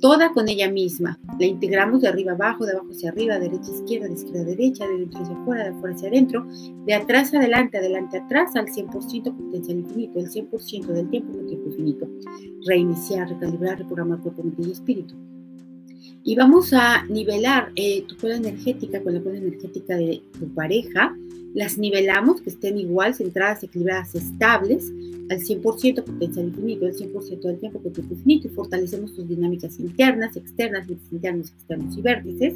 toda 0.00 0.32
con 0.32 0.48
ella 0.48 0.70
misma. 0.70 1.18
La 1.38 1.46
integramos 1.46 2.02
de 2.02 2.08
arriba 2.08 2.32
abajo, 2.32 2.64
de 2.64 2.72
abajo 2.72 2.88
hacia 2.90 3.10
arriba, 3.10 3.34
de 3.34 3.48
derecha 3.48 3.70
a 3.70 3.74
izquierda, 3.74 4.08
de 4.08 4.14
izquierda 4.14 4.40
a 4.40 4.44
derecha, 4.44 4.86
de 4.86 4.98
dentro 4.98 5.20
hacia 5.20 5.36
afuera, 5.36 5.64
de 5.64 5.70
afuera 5.70 5.94
hacia 5.94 6.08
adentro, 6.08 6.46
de 6.86 6.94
atrás 6.94 7.34
adelante, 7.34 7.78
adelante 7.78 8.18
atrás, 8.18 8.56
al 8.56 8.66
100% 8.66 9.36
potencial 9.36 9.78
infinito, 9.78 10.18
el 10.18 10.30
100% 10.30 10.86
del 10.86 11.10
tiempo 11.10 11.32
con 11.32 11.46
tiempo 11.46 11.68
infinito. 11.68 12.08
Reiniciar, 12.66 13.28
recalibrar, 13.28 13.78
reprogramar 13.78 14.20
cuerpo, 14.20 14.42
mente 14.42 14.62
y 14.66 14.72
espíritu. 14.72 15.14
Y 16.22 16.34
vamos 16.36 16.72
a 16.72 17.04
nivelar 17.06 17.72
eh, 17.76 18.04
tu 18.06 18.16
cola 18.16 18.36
energética 18.36 19.02
con 19.02 19.14
la 19.14 19.20
cola 19.20 19.38
energética 19.38 19.96
de 19.96 20.22
tu 20.38 20.48
pareja. 20.54 21.16
Las 21.54 21.78
nivelamos, 21.78 22.42
que 22.42 22.50
estén 22.50 22.78
igual, 22.78 23.14
centradas, 23.14 23.64
equilibradas, 23.64 24.14
estables, 24.14 24.92
al 25.30 25.40
100% 25.40 26.04
potencial 26.04 26.46
infinito, 26.46 26.86
el 26.86 26.94
100% 26.94 27.40
del 27.40 27.58
tiempo 27.58 27.80
con 27.80 27.92
tiempo 27.92 28.14
infinito, 28.14 28.48
y 28.48 28.50
fortalecemos 28.50 29.14
tus 29.14 29.28
dinámicas 29.28 29.78
internas, 29.80 30.36
externas, 30.36 30.86
internos, 31.10 31.50
externos 31.50 31.96
y 31.96 32.02
vértices, 32.02 32.54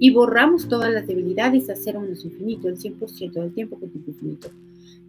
y 0.00 0.10
borramos 0.10 0.68
todas 0.68 0.92
las 0.92 1.06
debilidades 1.06 1.70
a 1.70 1.76
cero 1.76 2.00
menos 2.00 2.24
infinito, 2.24 2.68
el 2.68 2.78
100% 2.78 3.32
del 3.32 3.52
tiempo 3.52 3.78
con 3.78 3.90
tiempo 3.90 4.10
infinito. 4.10 4.48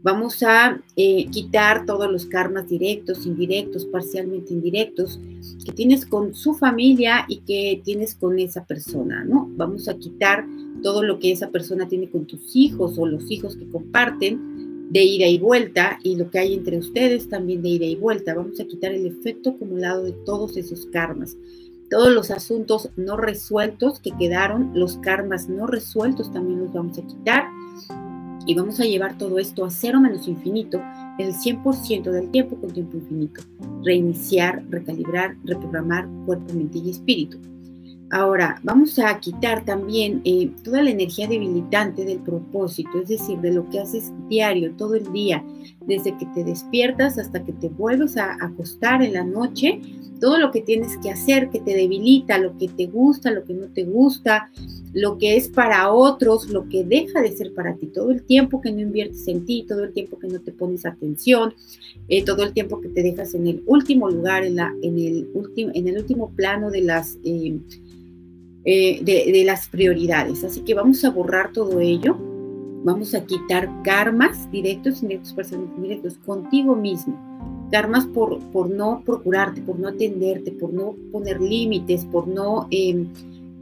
Vamos 0.06 0.44
a 0.44 0.80
eh, 0.96 1.26
quitar 1.32 1.88
todos 1.88 2.12
los 2.12 2.28
karmas 2.28 2.70
directos, 2.70 3.26
indirectos, 3.26 3.86
parcialmente 3.86 4.54
indirectos 4.54 5.20
que 5.66 5.72
tienes 5.72 6.06
con 6.06 6.36
su 6.36 6.54
familia 6.54 7.26
y 7.28 7.38
que 7.38 7.82
tienes 7.84 8.14
con 8.14 8.38
esa 8.38 8.66
persona, 8.66 9.24
¿no? 9.24 9.50
Vamos 9.56 9.90
a 9.90 9.98
quitar 9.98 10.46
todo 10.84 11.02
lo 11.02 11.18
que 11.18 11.32
esa 11.32 11.50
persona 11.50 11.88
tiene 11.88 12.08
con 12.12 12.28
tus 12.28 12.56
hijos 12.56 13.00
o 13.00 13.08
los 13.08 13.32
hijos 13.32 13.56
que 13.56 13.68
comparten 13.68 14.92
de 14.92 15.04
ida 15.04 15.26
y 15.26 15.40
vuelta 15.40 15.98
y 16.04 16.18
lo 16.18 16.30
que 16.30 16.38
hay 16.38 16.54
entre 16.54 16.78
ustedes 16.78 17.28
también 17.28 17.64
de 17.64 17.70
ida 17.70 17.86
y 17.86 17.96
vuelta. 17.96 18.36
Vamos 18.36 18.60
a 18.60 18.66
quitar 18.66 18.92
el 18.92 19.08
efecto 19.08 19.50
acumulado 19.50 20.04
de 20.04 20.12
todos 20.12 20.56
esos 20.56 20.86
karmas. 20.86 21.36
Todos 21.90 22.14
los 22.14 22.30
asuntos 22.30 22.92
no 22.96 23.18
resueltos 23.18 24.00
que 24.02 24.12
quedaron, 24.20 24.70
los 24.76 24.98
karmas 24.98 25.50
no 25.50 25.66
resueltos 25.66 26.32
también 26.32 26.60
los 26.60 26.72
vamos 26.72 26.96
a 27.00 27.08
quitar 27.08 27.46
y 28.46 28.54
vamos 28.54 28.80
a 28.80 28.86
llevar 28.86 29.18
todo 29.18 29.40
esto 29.40 29.66
a 29.66 29.70
cero 29.70 30.00
menos 30.00 30.28
infinito 30.28 30.82
el 31.18 31.34
100% 31.34 32.12
del 32.12 32.30
tiempo 32.30 32.58
con 32.58 32.72
tiempo 32.72 32.98
infinito. 32.98 33.42
Reiniciar, 33.84 34.64
recalibrar, 34.70 35.36
reprogramar 35.44 36.08
cuerpo, 36.26 36.54
mente 36.54 36.80
y 36.80 36.90
espíritu. 36.92 37.40
Ahora, 38.16 38.62
vamos 38.64 38.98
a 38.98 39.20
quitar 39.20 39.66
también 39.66 40.22
eh, 40.24 40.50
toda 40.64 40.82
la 40.82 40.92
energía 40.92 41.28
debilitante 41.28 42.06
del 42.06 42.20
propósito, 42.20 43.02
es 43.02 43.10
decir, 43.10 43.40
de 43.40 43.52
lo 43.52 43.70
que 43.70 43.82
haces 43.82 44.10
diario, 44.30 44.72
todo 44.78 44.96
el 44.96 45.12
día, 45.12 45.44
desde 45.86 46.18
que 46.18 46.26
te 46.28 46.46
despiertas 46.46 47.18
hasta 47.18 47.44
que 47.44 47.52
te 47.52 47.68
vuelves 47.68 48.16
a 48.16 48.38
acostar 48.40 49.04
en 49.04 49.16
la 49.16 49.26
noche, 49.26 49.82
todo 50.22 50.38
lo 50.38 50.52
que 50.52 50.62
tienes 50.62 50.98
que 51.04 51.12
hacer 51.12 51.50
que 51.50 51.60
te 51.60 51.76
debilita, 51.76 52.38
lo 52.38 52.58
que 52.58 52.70
te 52.70 52.86
gusta, 52.86 53.32
lo 53.32 53.44
que 53.44 53.54
no 53.54 53.68
te 53.68 53.84
gusta, 53.84 54.50
lo 54.94 55.18
que 55.18 55.36
es 55.36 55.50
para 55.50 55.92
otros, 55.92 56.50
lo 56.50 56.70
que 56.70 56.86
deja 56.86 57.22
de 57.22 57.36
ser 57.36 57.54
para 57.54 57.76
ti, 57.76 57.88
todo 57.88 58.12
el 58.12 58.24
tiempo 58.24 58.62
que 58.62 58.72
no 58.72 58.80
inviertes 58.80 59.28
en 59.28 59.46
ti, 59.46 59.66
todo 59.68 59.84
el 59.84 59.92
tiempo 59.92 60.18
que 60.18 60.28
no 60.28 60.40
te 60.40 60.54
pones 60.54 60.86
atención, 60.86 61.54
eh, 62.08 62.24
todo 62.24 62.44
el 62.44 62.54
tiempo 62.54 62.80
que 62.80 62.88
te 62.88 63.04
dejas 63.04 63.34
en 63.34 63.46
el 63.48 63.62
último 63.66 64.10
lugar, 64.10 64.46
en, 64.46 64.58
el, 64.58 65.28
último, 65.34 65.72
en 65.74 65.90
el 65.90 65.98
último 65.98 66.32
plano 66.34 66.72
de 66.72 66.82
las, 66.82 67.18
eh, 67.26 67.60
eh, 68.66 69.00
de, 69.04 69.44
las 69.46 69.68
prioridades. 69.68 70.44
Así 70.44 70.62
que 70.62 70.74
vamos 70.74 71.04
a 71.06 71.12
borrar 71.12 71.52
todo 71.52 71.80
ello, 71.80 72.18
vamos 72.84 73.14
a 73.14 73.26
quitar 73.26 73.70
karmas 73.84 74.50
directos, 74.52 75.02
indirectos, 75.02 75.34
personales 75.34 75.72
indirectos 75.78 76.18
contigo 76.26 76.76
mismo. 76.76 77.18
Karmas 77.72 78.06
por, 78.06 78.40
por 78.52 78.70
no 78.70 79.02
procurarte, 79.06 79.62
por 79.62 79.80
no 79.80 79.88
atenderte, 79.88 80.52
por 80.52 80.74
no 80.74 80.96
poner 81.12 81.42
límites, 81.42 82.06
por 82.06 82.28
no 82.28 82.68
em, 82.72 83.08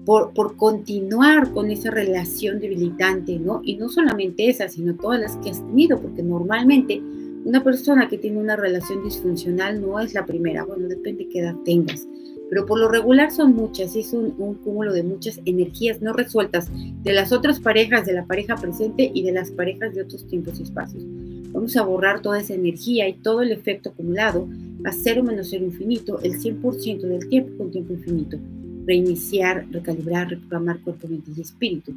por, 0.06 0.56
continuar 0.58 1.52
con 1.52 1.72
esa 1.72 1.90
relación 1.90 2.60
debilitante, 2.60 3.40
¿no? 3.40 3.62
Y 3.64 3.78
no 3.78 3.90
solamente 3.90 4.50
esa, 4.50 4.68
sino 4.68 4.96
todas 4.96 5.20
las 5.20 5.38
que 5.38 5.52
has 5.52 5.66
tenido, 5.66 6.00
porque 6.00 6.24
normalmente 6.24 7.02
una 7.46 7.64
persona 7.64 8.10
que 8.10 8.18
tiene 8.18 8.40
una 8.40 8.56
relación 8.56 9.04
disfuncional 9.04 9.82
no 9.82 10.00
es 10.00 10.14
la 10.14 10.26
primera, 10.26 10.64
bueno, 10.66 10.88
depende 10.88 11.26
de 11.26 11.30
qué 11.30 11.40
edad 11.40 11.56
tengas, 11.64 12.08
pero 12.54 12.68
por 12.68 12.80
lo 12.80 12.88
regular 12.88 13.32
son 13.32 13.56
muchas, 13.56 13.96
es 13.96 14.14
un, 14.14 14.36
un 14.38 14.54
cúmulo 14.54 14.94
de 14.94 15.02
muchas 15.02 15.42
energías 15.44 16.04
no 16.04 16.14
resueltas 16.14 16.70
de 16.72 17.12
las 17.12 17.32
otras 17.32 17.60
parejas, 17.60 18.06
de 18.06 18.14
la 18.14 18.28
pareja 18.28 18.56
presente 18.58 19.10
y 19.12 19.24
de 19.24 19.32
las 19.32 19.50
parejas 19.50 19.96
de 19.96 20.04
otros 20.04 20.28
tiempos 20.28 20.60
y 20.60 20.64
espacios. 20.64 21.04
Vamos 21.52 21.76
a 21.76 21.82
borrar 21.82 22.22
toda 22.22 22.40
esa 22.40 22.54
energía 22.54 23.10
y 23.10 23.14
todo 23.14 23.42
el 23.42 23.52
efecto 23.52 23.90
acumulado 23.90 24.48
a 24.86 24.92
cero 24.92 25.24
menos 25.24 25.48
cero 25.50 25.66
infinito, 25.66 26.20
el 26.22 26.40
100% 26.40 27.02
del 27.02 27.28
tiempo 27.28 27.58
con 27.58 27.72
tiempo 27.72 27.94
infinito 27.94 28.38
reiniciar, 28.86 29.66
recalibrar, 29.72 30.30
reprogramar 30.30 30.80
cuerpo, 30.82 31.08
mente 31.08 31.32
y 31.36 31.42
espíritu. 31.42 31.94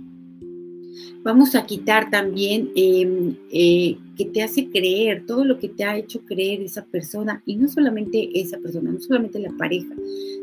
Vamos 1.23 1.55
a 1.55 1.67
quitar 1.67 2.11
también 2.11 2.71
em, 2.75 3.37
eh, 3.51 3.97
que 4.17 4.27
te 4.27 4.43
hace 4.43 4.69
creer, 4.69 5.25
todo 5.27 5.45
lo 5.45 5.59
que 5.59 5.69
te 5.69 5.85
ha 5.85 5.97
hecho 5.97 6.21
creer 6.25 6.61
esa 6.61 6.85
persona, 6.85 7.43
y 7.47 7.57
no 7.57 7.69
solamente 7.69 8.31
esa 8.39 8.59
persona, 8.59 8.93
no 8.93 9.01
solamente 9.01 9.39
la 9.39 9.53
pareja, 9.57 9.95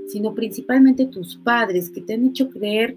sino 0.07 0.33
principalmente 0.33 1.05
tus 1.05 1.37
padres, 1.37 1.89
que 1.89 2.01
te 2.01 2.13
han 2.13 2.27
hecho 2.27 2.49
creer 2.49 2.95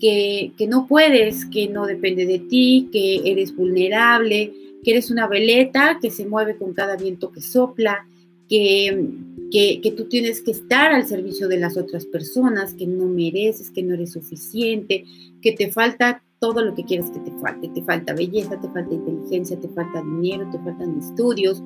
que, 0.00 0.52
que 0.56 0.66
no 0.66 0.86
puedes, 0.86 1.46
que 1.46 1.68
no 1.68 1.86
depende 1.86 2.26
de 2.26 2.38
ti, 2.38 2.88
que 2.92 3.22
eres 3.24 3.54
vulnerable, 3.54 4.52
que 4.82 4.92
eres 4.92 5.10
una 5.10 5.26
veleta 5.26 5.98
que 6.00 6.10
se 6.10 6.26
mueve 6.26 6.56
con 6.56 6.72
cada 6.72 6.96
viento 6.96 7.32
que 7.32 7.40
sopla, 7.40 8.06
que, 8.48 9.08
que, 9.50 9.94
tú 9.96 10.04
tienes 10.04 10.40
que 10.40 10.52
estar 10.52 10.92
al 10.92 11.06
servicio 11.06 11.48
de 11.48 11.58
las 11.58 11.76
otras 11.76 12.04
personas, 12.06 12.74
que 12.74 12.86
no 12.86 13.06
mereces, 13.06 13.70
que 13.70 13.82
no 13.82 13.94
eres 13.94 14.12
suficiente, 14.12 15.04
que 15.42 15.52
te 15.52 15.70
falta 15.70 16.22
todo 16.38 16.62
lo 16.62 16.74
que 16.74 16.84
quieres 16.84 17.10
que 17.10 17.20
te 17.20 17.30
falte. 17.40 17.68
Te 17.68 17.82
falta 17.82 18.14
belleza, 18.14 18.60
te 18.60 18.68
falta 18.68 18.94
inteligencia, 18.94 19.58
te 19.58 19.68
falta 19.68 20.02
dinero, 20.02 20.48
te 20.50 20.58
faltan 20.58 20.98
estudios, 20.98 21.62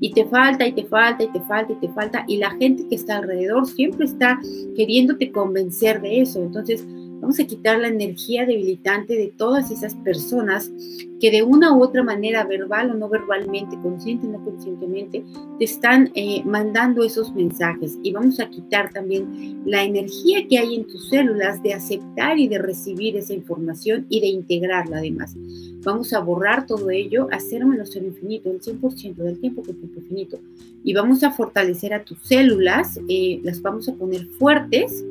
y 0.00 0.12
te 0.12 0.24
falta, 0.26 0.66
y 0.66 0.72
te 0.72 0.84
falta, 0.84 1.24
y 1.24 1.32
te 1.32 1.40
falta, 1.42 1.72
y 1.72 1.76
te 1.76 1.88
falta. 1.90 2.24
Y 2.28 2.36
la 2.38 2.50
gente 2.52 2.86
que 2.88 2.96
está 2.96 3.18
alrededor 3.18 3.66
siempre 3.66 4.06
está 4.06 4.38
queriéndote 4.76 5.30
convencer 5.32 6.00
de 6.00 6.20
eso. 6.20 6.42
Entonces, 6.42 6.86
Vamos 7.24 7.40
a 7.40 7.46
quitar 7.46 7.80
la 7.80 7.88
energía 7.88 8.44
debilitante 8.44 9.14
de 9.14 9.28
todas 9.28 9.70
esas 9.70 9.94
personas 9.94 10.70
que 11.18 11.30
de 11.30 11.42
una 11.42 11.74
u 11.74 11.82
otra 11.82 12.02
manera, 12.02 12.44
verbal 12.44 12.90
o 12.90 12.94
no 12.94 13.08
verbalmente, 13.08 13.78
consciente 13.80 14.26
o 14.26 14.30
no 14.30 14.44
conscientemente, 14.44 15.24
te 15.58 15.64
están 15.64 16.10
eh, 16.14 16.42
mandando 16.44 17.02
esos 17.02 17.32
mensajes. 17.32 17.96
Y 18.02 18.12
vamos 18.12 18.40
a 18.40 18.50
quitar 18.50 18.92
también 18.92 19.62
la 19.64 19.84
energía 19.84 20.46
que 20.46 20.58
hay 20.58 20.74
en 20.74 20.86
tus 20.86 21.08
células 21.08 21.62
de 21.62 21.72
aceptar 21.72 22.38
y 22.38 22.46
de 22.46 22.58
recibir 22.58 23.16
esa 23.16 23.32
información 23.32 24.04
y 24.10 24.20
de 24.20 24.26
integrarla 24.26 24.98
además. 24.98 25.34
Vamos 25.82 26.12
a 26.12 26.20
borrar 26.20 26.66
todo 26.66 26.90
ello, 26.90 27.28
hacer 27.32 27.64
menos 27.64 27.96
el 27.96 28.04
infinito, 28.04 28.50
el 28.50 28.60
100% 28.60 29.14
del 29.14 29.40
tiempo 29.40 29.62
que 29.62 29.72
tiempo 29.72 29.98
infinito. 29.98 30.40
Y 30.84 30.92
vamos 30.92 31.22
a 31.22 31.30
fortalecer 31.30 31.94
a 31.94 32.04
tus 32.04 32.18
células, 32.18 33.00
eh, 33.08 33.40
las 33.42 33.62
vamos 33.62 33.88
a 33.88 33.94
poner 33.94 34.26
fuertes 34.26 35.02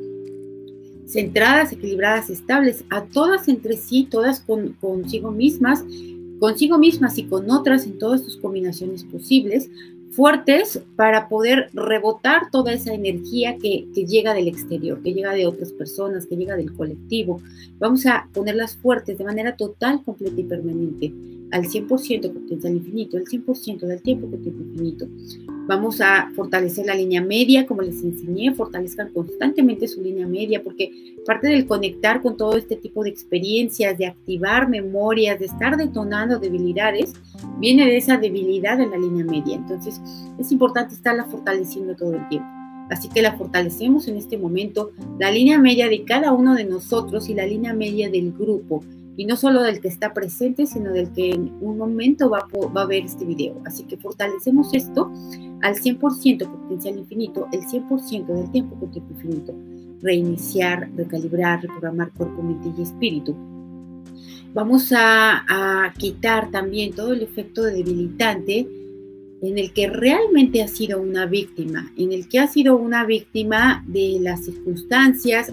centradas, 1.14 1.72
equilibradas, 1.72 2.28
estables, 2.28 2.84
a 2.90 3.04
todas 3.04 3.46
entre 3.46 3.76
sí, 3.76 4.08
todas 4.10 4.40
con, 4.40 4.72
consigo 4.80 5.30
mismas, 5.30 5.84
consigo 6.40 6.76
mismas 6.76 7.16
y 7.18 7.24
con 7.24 7.48
otras 7.52 7.86
en 7.86 7.98
todas 7.98 8.22
sus 8.22 8.36
combinaciones 8.36 9.04
posibles, 9.04 9.70
fuertes 10.10 10.82
para 10.96 11.28
poder 11.28 11.70
rebotar 11.72 12.50
toda 12.50 12.72
esa 12.72 12.92
energía 12.92 13.56
que, 13.58 13.86
que, 13.94 14.06
llega 14.06 14.34
del 14.34 14.48
exterior, 14.48 15.00
que 15.02 15.14
llega 15.14 15.32
de 15.32 15.46
otras 15.46 15.72
personas, 15.72 16.26
que 16.26 16.36
llega 16.36 16.56
del 16.56 16.72
colectivo. 16.74 17.40
Vamos 17.78 18.06
a 18.06 18.28
ponerlas 18.32 18.76
fuertes 18.76 19.16
de 19.16 19.24
manera 19.24 19.56
total, 19.56 20.02
completa 20.04 20.40
y 20.40 20.44
permanente, 20.44 21.12
al 21.52 21.64
100% 21.64 22.32
potencial 22.32 22.74
infinito, 22.74 23.16
al 23.16 23.24
100% 23.24 23.80
del 23.86 24.02
tiempo 24.02 24.28
con 24.28 24.42
tiempo 24.42 24.62
infinito. 24.62 25.06
Vamos 25.66 26.02
a 26.02 26.30
fortalecer 26.36 26.84
la 26.84 26.94
línea 26.94 27.22
media, 27.22 27.66
como 27.66 27.80
les 27.80 28.02
enseñé, 28.02 28.54
fortalezcan 28.54 29.12
constantemente 29.12 29.88
su 29.88 30.02
línea 30.02 30.26
media, 30.26 30.62
porque 30.62 30.90
parte 31.24 31.48
del 31.48 31.66
conectar 31.66 32.20
con 32.20 32.36
todo 32.36 32.56
este 32.56 32.76
tipo 32.76 33.02
de 33.02 33.08
experiencias, 33.08 33.96
de 33.96 34.06
activar 34.06 34.68
memorias, 34.68 35.38
de 35.38 35.46
estar 35.46 35.78
detonando 35.78 36.38
debilidades, 36.38 37.14
viene 37.58 37.86
de 37.86 37.96
esa 37.96 38.18
debilidad 38.18 38.78
en 38.78 38.90
la 38.90 38.98
línea 38.98 39.24
media. 39.24 39.56
Entonces, 39.56 40.00
es 40.38 40.52
importante 40.52 40.94
estarla 40.94 41.24
fortaleciendo 41.24 41.96
todo 41.96 42.14
el 42.14 42.28
tiempo. 42.28 42.48
Así 42.90 43.08
que 43.08 43.22
la 43.22 43.36
fortalecemos 43.36 44.06
en 44.08 44.16
este 44.16 44.36
momento, 44.36 44.90
la 45.18 45.30
línea 45.30 45.58
media 45.58 45.88
de 45.88 46.04
cada 46.04 46.32
uno 46.32 46.54
de 46.54 46.64
nosotros 46.64 47.30
y 47.30 47.34
la 47.34 47.46
línea 47.46 47.72
media 47.72 48.10
del 48.10 48.32
grupo 48.32 48.84
y 49.16 49.26
no 49.26 49.36
solo 49.36 49.62
del 49.62 49.80
que 49.80 49.88
está 49.88 50.12
presente, 50.12 50.66
sino 50.66 50.92
del 50.92 51.12
que 51.12 51.30
en 51.30 51.52
un 51.60 51.78
momento 51.78 52.30
va, 52.30 52.46
a 52.74 52.86
ver 52.86 53.04
este 53.04 53.24
video. 53.24 53.60
Así 53.64 53.84
que 53.84 53.96
fortalecemos 53.96 54.74
esto 54.74 55.10
al 55.62 55.76
100% 55.76 56.50
potencial 56.50 56.98
infinito, 56.98 57.46
el 57.52 57.60
100% 57.60 58.26
del 58.26 58.50
tiempo 58.50 58.78
con 58.78 58.90
tiempo 58.90 59.12
infinito. 59.14 59.54
Reiniciar, 60.02 60.90
recalibrar, 60.96 61.62
reprogramar 61.62 62.12
cuerpo, 62.12 62.42
mente 62.42 62.72
y 62.76 62.82
espíritu. 62.82 63.36
Vamos 64.52 64.92
a, 64.96 65.92
quitar 65.98 66.50
también 66.50 66.92
todo 66.92 67.12
el 67.12 67.22
efecto 67.22 67.62
debilitante 67.62 68.68
en 69.42 69.58
el 69.58 69.72
que 69.72 69.88
realmente 69.88 70.62
has 70.62 70.70
sido 70.70 71.00
una 71.00 71.26
víctima, 71.26 71.92
en 71.96 72.12
el 72.12 72.28
que 72.28 72.38
has 72.38 72.52
sido 72.52 72.76
una 72.76 73.04
víctima 73.04 73.84
de 73.86 74.18
las 74.20 74.44
circunstancias, 74.44 75.52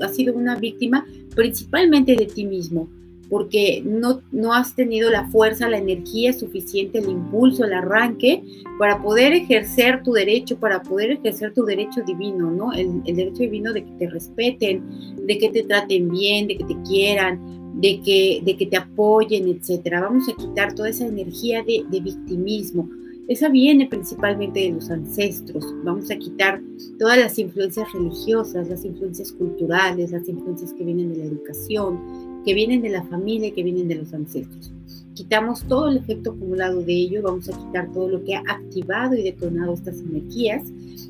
has 0.00 0.16
sido 0.16 0.34
una 0.34 0.56
víctima 0.56 1.06
principalmente 1.36 2.16
de 2.16 2.26
ti 2.26 2.44
mismo, 2.44 2.88
porque 3.28 3.82
no, 3.84 4.22
no 4.32 4.52
has 4.52 4.74
tenido 4.74 5.10
la 5.10 5.28
fuerza, 5.28 5.68
la 5.68 5.78
energía 5.78 6.32
suficiente, 6.32 6.98
el 6.98 7.08
impulso, 7.08 7.64
el 7.64 7.74
arranque 7.74 8.42
para 8.78 9.02
poder 9.02 9.32
ejercer 9.32 10.02
tu 10.02 10.12
derecho, 10.12 10.58
para 10.58 10.82
poder 10.82 11.12
ejercer 11.12 11.52
tu 11.52 11.64
derecho 11.64 12.02
divino, 12.02 12.50
¿no? 12.50 12.72
El, 12.72 13.02
derecho 13.02 13.42
divino 13.42 13.72
de 13.72 13.84
que 13.84 13.92
te 13.92 14.08
respeten, 14.08 14.82
de 15.26 15.38
que 15.38 15.50
te 15.50 15.62
traten 15.64 16.08
bien, 16.08 16.46
de 16.46 16.56
que 16.56 16.64
te 16.64 16.76
quieran, 16.82 17.80
de 17.80 18.00
que, 18.00 18.40
de 18.44 18.56
que 18.56 18.66
te 18.66 18.76
apoyen, 18.76 19.48
etcétera. 19.48 20.00
Vamos 20.00 20.28
a 20.28 20.34
quitar 20.34 20.74
toda 20.74 20.88
esa 20.88 21.06
energía 21.06 21.62
de, 21.62 21.84
de 21.90 22.00
victimismo. 22.00 22.88
Esa 23.28 23.50
viene 23.50 23.86
principalmente 23.86 24.60
de 24.60 24.70
los 24.70 24.90
ancestros. 24.90 25.62
Vamos 25.84 26.10
a 26.10 26.16
quitar 26.16 26.62
todas 26.98 27.18
las 27.18 27.38
influencias 27.38 27.86
religiosas, 27.92 28.70
las 28.70 28.86
influencias 28.86 29.32
culturales, 29.32 30.12
las 30.12 30.26
influencias 30.26 30.72
que 30.72 30.82
vienen 30.82 31.12
de 31.12 31.18
la 31.18 31.24
educación, 31.26 32.00
que 32.44 32.54
vienen 32.54 32.82
de 32.82 32.90
la 32.90 33.02
familia 33.04 33.52
que 33.52 33.62
vienen 33.62 33.88
de 33.88 33.96
los 33.96 34.12
ancestros. 34.14 34.72
Quitamos 35.14 35.64
todo 35.64 35.88
el 35.88 35.96
efecto 35.96 36.30
acumulado 36.30 36.80
de 36.82 36.92
ello, 36.92 37.22
vamos 37.22 37.48
a 37.48 37.58
quitar 37.58 37.90
todo 37.92 38.08
lo 38.08 38.24
que 38.24 38.36
ha 38.36 38.42
activado 38.46 39.14
y 39.14 39.22
detonado 39.22 39.74
estas 39.74 40.00
energías, 40.00 40.62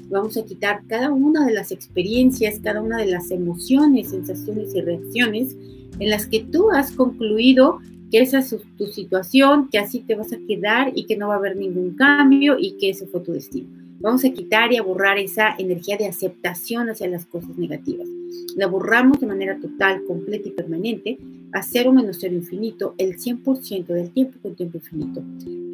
vamos 0.08 0.36
a 0.36 0.44
quitar 0.44 0.82
cada 0.86 1.12
una 1.12 1.46
de 1.46 1.52
las 1.52 1.72
experiencias, 1.72 2.60
cada 2.60 2.80
una 2.80 2.96
de 2.98 3.06
las 3.06 3.30
emociones, 3.30 4.08
sensaciones 4.10 4.74
y 4.74 4.80
reacciones 4.80 5.56
en 5.98 6.10
las 6.10 6.26
que 6.26 6.40
tú 6.40 6.70
has 6.70 6.92
concluido 6.92 7.80
que 8.10 8.20
esa 8.20 8.38
es 8.38 8.56
tu 8.76 8.86
situación, 8.86 9.68
que 9.68 9.78
así 9.78 10.00
te 10.00 10.14
vas 10.14 10.32
a 10.32 10.38
quedar 10.48 10.92
y 10.94 11.04
que 11.04 11.16
no 11.16 11.28
va 11.28 11.34
a 11.34 11.38
haber 11.38 11.56
ningún 11.56 11.94
cambio 11.94 12.56
y 12.58 12.78
que 12.78 12.90
ese 12.90 13.06
fue 13.06 13.20
tu 13.20 13.32
destino. 13.32 13.68
Vamos 14.00 14.24
a 14.24 14.30
quitar 14.30 14.72
y 14.72 14.76
a 14.76 14.82
borrar 14.82 15.18
esa 15.18 15.54
energía 15.58 15.96
de 15.96 16.06
aceptación 16.06 16.88
hacia 16.88 17.08
las 17.08 17.26
cosas 17.26 17.58
negativas. 17.58 18.08
La 18.56 18.66
borramos 18.66 19.20
de 19.20 19.26
manera 19.26 19.58
total, 19.58 20.04
completa 20.04 20.48
y 20.48 20.52
permanente 20.52 21.18
a 21.52 21.62
cero 21.62 21.92
menos 21.92 22.18
cero 22.20 22.34
infinito 22.34 22.94
el 22.98 23.16
100% 23.16 23.86
del 23.86 24.10
tiempo 24.10 24.38
con 24.42 24.54
tiempo 24.54 24.78
infinito. 24.78 25.22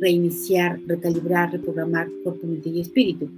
Reiniciar, 0.01 0.81
recalibrar, 0.87 1.53
reprogramar 1.53 2.09
cuerpo, 2.23 2.47
mente 2.47 2.69
y 2.69 2.81
espíritu. 2.81 3.29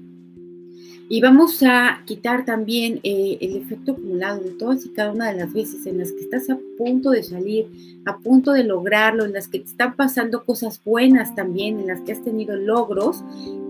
Y 1.08 1.20
vamos 1.20 1.62
a 1.62 2.02
quitar 2.04 2.44
también 2.44 2.98
eh, 3.04 3.38
el 3.40 3.56
efecto 3.56 3.92
acumulado 3.92 4.42
de 4.42 4.50
todas 4.50 4.84
y 4.84 4.88
cada 4.88 5.12
una 5.12 5.30
de 5.30 5.38
las 5.38 5.52
veces 5.52 5.86
en 5.86 5.98
las 5.98 6.10
que 6.10 6.18
estás 6.18 6.50
a 6.50 6.58
punto 6.76 7.10
de 7.10 7.22
salir, 7.22 7.68
a 8.04 8.18
punto 8.18 8.52
de 8.52 8.64
lograrlo, 8.64 9.24
en 9.24 9.32
las 9.32 9.46
que 9.46 9.60
te 9.60 9.66
están 9.66 9.94
pasando 9.94 10.44
cosas 10.44 10.82
buenas 10.84 11.36
también, 11.36 11.78
en 11.78 11.86
las 11.86 12.00
que 12.00 12.10
has 12.10 12.24
tenido 12.24 12.56
logros, 12.56 13.22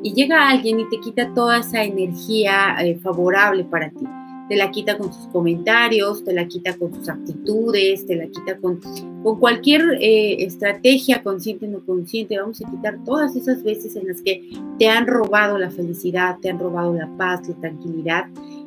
y 0.03 0.15
llega 0.15 0.49
alguien 0.49 0.81
y 0.81 0.89
te 0.89 0.99
quita 0.99 1.35
toda 1.35 1.59
esa 1.59 1.85
energía 1.85 2.75
eh, 2.81 2.99
favorable 3.03 3.65
para 3.65 3.91
ti 3.91 4.07
te 4.49 4.57
la 4.57 4.71
quita 4.71 4.97
con 4.97 5.13
sus 5.13 5.27
comentarios, 5.29 6.25
te 6.25 6.33
la 6.33 6.47
quita 6.47 6.77
con 6.77 6.95
sus 6.95 7.09
actitudes, 7.09 8.07
te 8.07 8.17
la 8.17 8.27
quita 8.27 8.57
con, 8.59 8.81
con 9.23 9.39
cualquier 9.41 9.83
eh, 10.01 10.45
estrategia 10.45 11.23
consciente 11.23 11.67
o 11.67 11.71
no 11.71 11.85
consciente. 11.85 12.39
Vamos 12.39 12.63
a 12.65 12.71
quitar 12.71 13.03
todas 13.05 13.35
esas 13.35 13.63
veces 13.63 13.97
en 13.97 14.09
las 14.09 14.23
que 14.23 14.49
te 14.79 14.89
han 14.89 15.07
robado 15.07 15.59
la 15.59 15.71
felicidad, 15.71 16.39
te 16.41 16.51
han 16.51 16.59
robado 16.59 16.95
la 16.95 17.09
paz, 17.17 17.49
la 17.49 17.57
tranquilidad. 17.57 18.27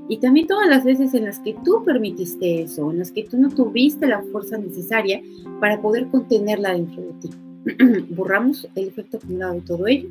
Y 0.09 0.17
también 0.17 0.47
todas 0.47 0.67
las 0.67 0.83
veces 0.83 1.13
en 1.13 1.25
las 1.25 1.39
que 1.39 1.55
tú 1.63 1.83
permitiste 1.85 2.63
eso, 2.63 2.91
en 2.91 2.99
las 2.99 3.11
que 3.11 3.23
tú 3.23 3.37
no 3.37 3.49
tuviste 3.49 4.07
la 4.07 4.23
fuerza 4.23 4.57
necesaria 4.57 5.21
para 5.59 5.81
poder 5.81 6.07
contenerla 6.07 6.73
dentro 6.73 7.03
de 7.03 7.13
ti. 7.21 7.29
Borramos 8.15 8.67
el 8.75 8.87
efecto 8.87 9.17
acumulado 9.17 9.53
de 9.53 9.61
todo 9.61 9.87
ello 9.87 10.09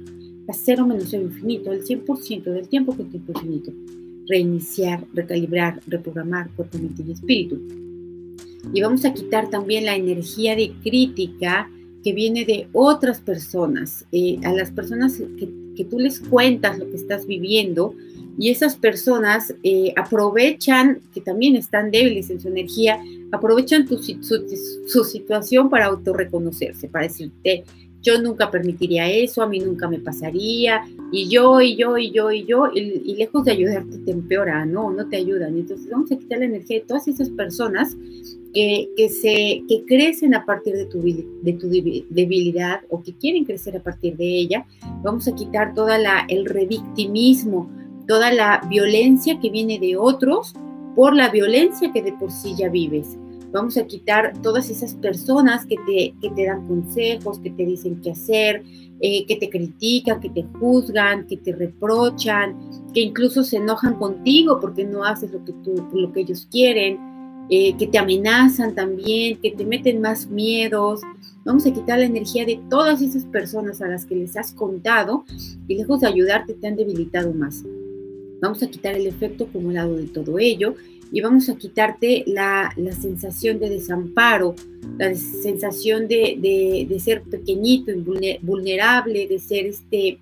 a 0.49 0.53
cero 0.55 0.87
menos 0.87 1.09
cero 1.11 1.25
infinito, 1.25 1.73
el 1.73 1.85
100% 1.85 2.45
del 2.45 2.69
tiempo 2.69 2.97
que 2.97 3.05
tiempo 3.05 3.33
infinito 3.33 3.71
reiniciar, 4.29 5.05
recalibrar, 5.15 5.81
reprogramar 5.87 6.51
cuerpo, 6.51 6.79
mente 6.79 7.03
y 7.07 7.13
espíritu. 7.13 7.61
Y 8.73 8.81
vamos 8.81 9.05
a 9.05 9.15
quitar 9.15 9.49
también 9.51 9.87
la 9.87 9.97
energía 9.97 10.55
de 10.55 10.73
crítica 10.83 11.71
que 12.05 12.13
viene 12.13 12.45
de 12.45 12.69
otras 12.73 13.21
personas, 13.21 14.05
eh, 14.13 14.39
a 14.45 14.53
las 14.53 14.71
personas 14.71 15.21
que, 15.39 15.85
tú 15.85 16.01
les 16.01 16.19
cuentas 16.19 16.77
lo 16.77 16.91
que 16.91 16.97
estás 16.97 17.25
viviendo 17.25 17.95
y 18.37 18.51
esas 18.51 18.75
personas 18.75 19.55
eh, 19.63 19.93
aprovechan, 19.97 21.01
que 21.15 21.21
también 21.21 21.55
están 21.55 21.93
débiles 21.93 22.31
en 22.31 22.41
su 22.41 22.49
energía, 22.49 23.01
aprovechan 23.31 23.87
su, 23.87 23.97
su, 23.99 25.05
situación 25.05 25.71
para 25.71 25.87
autorreconocerse, 25.87 26.89
para 26.89 27.07
decirte, 27.07 27.63
yo 28.03 28.21
nunca 28.21 28.51
permitiría 28.51 29.11
eso, 29.11 29.43
a 29.43 29.49
mí 29.49 29.59
nunca 29.59 29.89
me 29.89 29.99
pasaría, 29.99 30.83
y 31.11 31.29
yo, 31.29 31.61
y 31.61 31.77
yo, 31.77 31.99
y 31.99 32.11
yo, 32.11 32.31
y 32.31 32.45
yo, 32.45 32.71
y, 32.73 33.17
lejos 33.17 33.45
de 33.45 33.53
ayudarte 33.53 33.99
te 33.99 34.11
empeora, 34.11 34.65
¿no? 34.65 34.91
No 34.91 35.09
te 35.09 35.17
ayudan. 35.17 35.57
Entonces 35.57 35.91
vamos 35.91 36.13
a 36.13 36.17
quitar 36.17 36.39
la 36.39 36.45
energía 36.45 36.79
de 36.79 36.87
todas 36.87 37.09
esas 37.09 37.31
personas 37.31 37.97
que, 38.55 38.91
que 38.97 39.09
se, 39.09 39.63
que 39.69 39.85
crecen 39.87 40.35
a 40.35 40.45
partir 40.45 40.75
de 40.75 40.87
tu, 40.87 41.03
de 41.03 41.53
tu 41.55 41.69
debilidad 41.69 42.83
o 42.89 43.03
que 43.03 43.15
quieren 43.15 43.45
crecer 43.45 43.77
a 43.77 43.83
partir 43.83 44.17
de 44.17 44.39
ella. 44.39 44.67
Vamos 45.03 45.27
a 45.29 45.35
quitar 45.35 45.75
toda 45.75 45.99
la, 45.99 46.25
el 46.29 46.45
revictimismo, 46.45 47.71
toda 48.07 48.33
la 48.33 48.63
violencia 48.69 49.41
que 49.41 49.51
viene 49.51 49.79
de 49.79 49.97
otros 49.97 50.55
por 50.95 51.15
la 51.15 51.31
violencia 51.31 51.93
que 51.93 52.03
de 52.03 52.13
por 52.13 52.31
sí 52.31 52.55
ya 52.57 52.69
vives 52.69 53.17
vamos 53.53 53.77
a 53.77 53.87
quitar 53.87 54.33
todas 54.43 54.71
esas 54.71 54.95
personas 54.95 55.65
que 55.67 55.77
te, 55.87 56.15
que 56.21 56.31
te 56.35 56.47
dan 56.47 56.67
consejos, 56.67 57.39
que 57.39 57.51
te 57.51 57.65
dicen 57.65 58.01
qué 58.03 58.11
hacer, 58.11 58.63
eh, 59.01 59.25
que 59.27 59.37
te 59.37 59.49
critican, 59.49 60.21
que 60.21 60.29
te 60.29 60.45
juzgan, 60.59 61.27
que 61.27 61.37
te 61.37 61.53
reprochan, 61.55 62.57
que 62.93 63.01
incluso 63.01 63.45
se 63.45 63.59
enojan 63.59 63.95
contigo 63.95 64.59
porque 64.61 64.85
no 64.85 65.05
haces 65.05 65.31
lo 65.33 65.45
que, 65.45 65.53
tú, 65.65 65.87
lo 65.93 66.13
que 66.13 66.21
ellos 66.21 66.49
quieren, 66.51 66.99
eh, 67.51 67.77
que 67.77 67.87
te 67.87 67.99
amenazan 67.99 68.75
también, 68.75 69.39
que 69.41 69.53
te 69.53 69.65
meten 69.65 70.01
más 70.01 70.27
miedos. 70.27 71.01
Vamos 71.45 71.65
a 71.65 71.73
quitar 71.73 71.99
la 71.99 72.05
energía 72.05 72.45
de 72.45 72.61
todas 72.69 73.01
esas 73.01 73.25
personas 73.25 73.81
a 73.81 73.89
las 73.89 74.05
que 74.05 74.17
les 74.17 74.37
has 74.37 74.53
contado 74.53 75.25
y 75.67 75.77
lejos 75.77 76.01
de 76.01 76.09
ayudarte 76.09 76.55
te 76.55 76.67
han 76.67 76.77
debilitado 76.77 77.33
más. 77.33 77.65
Vamos 78.43 78.63
a 78.63 78.69
quitar 78.69 78.95
el 78.95 79.07
efecto 79.07 79.45
acumulado 79.45 79.97
de 79.97 80.07
todo 80.07 80.39
ello 80.39 80.75
y 81.11 81.21
vamos 81.21 81.49
a 81.49 81.57
quitarte 81.57 82.25
la, 82.27 82.75
sensación 83.01 83.59
de 83.59 83.71
desamparo, 83.71 84.55
la 84.99 85.15
sensación 85.15 86.09
de, 86.09 86.97
ser 87.01 87.23
pequeñito 87.23 87.93
vulnerable, 88.43 89.27
de 89.27 89.39
ser 89.39 89.67
este, 89.67 90.19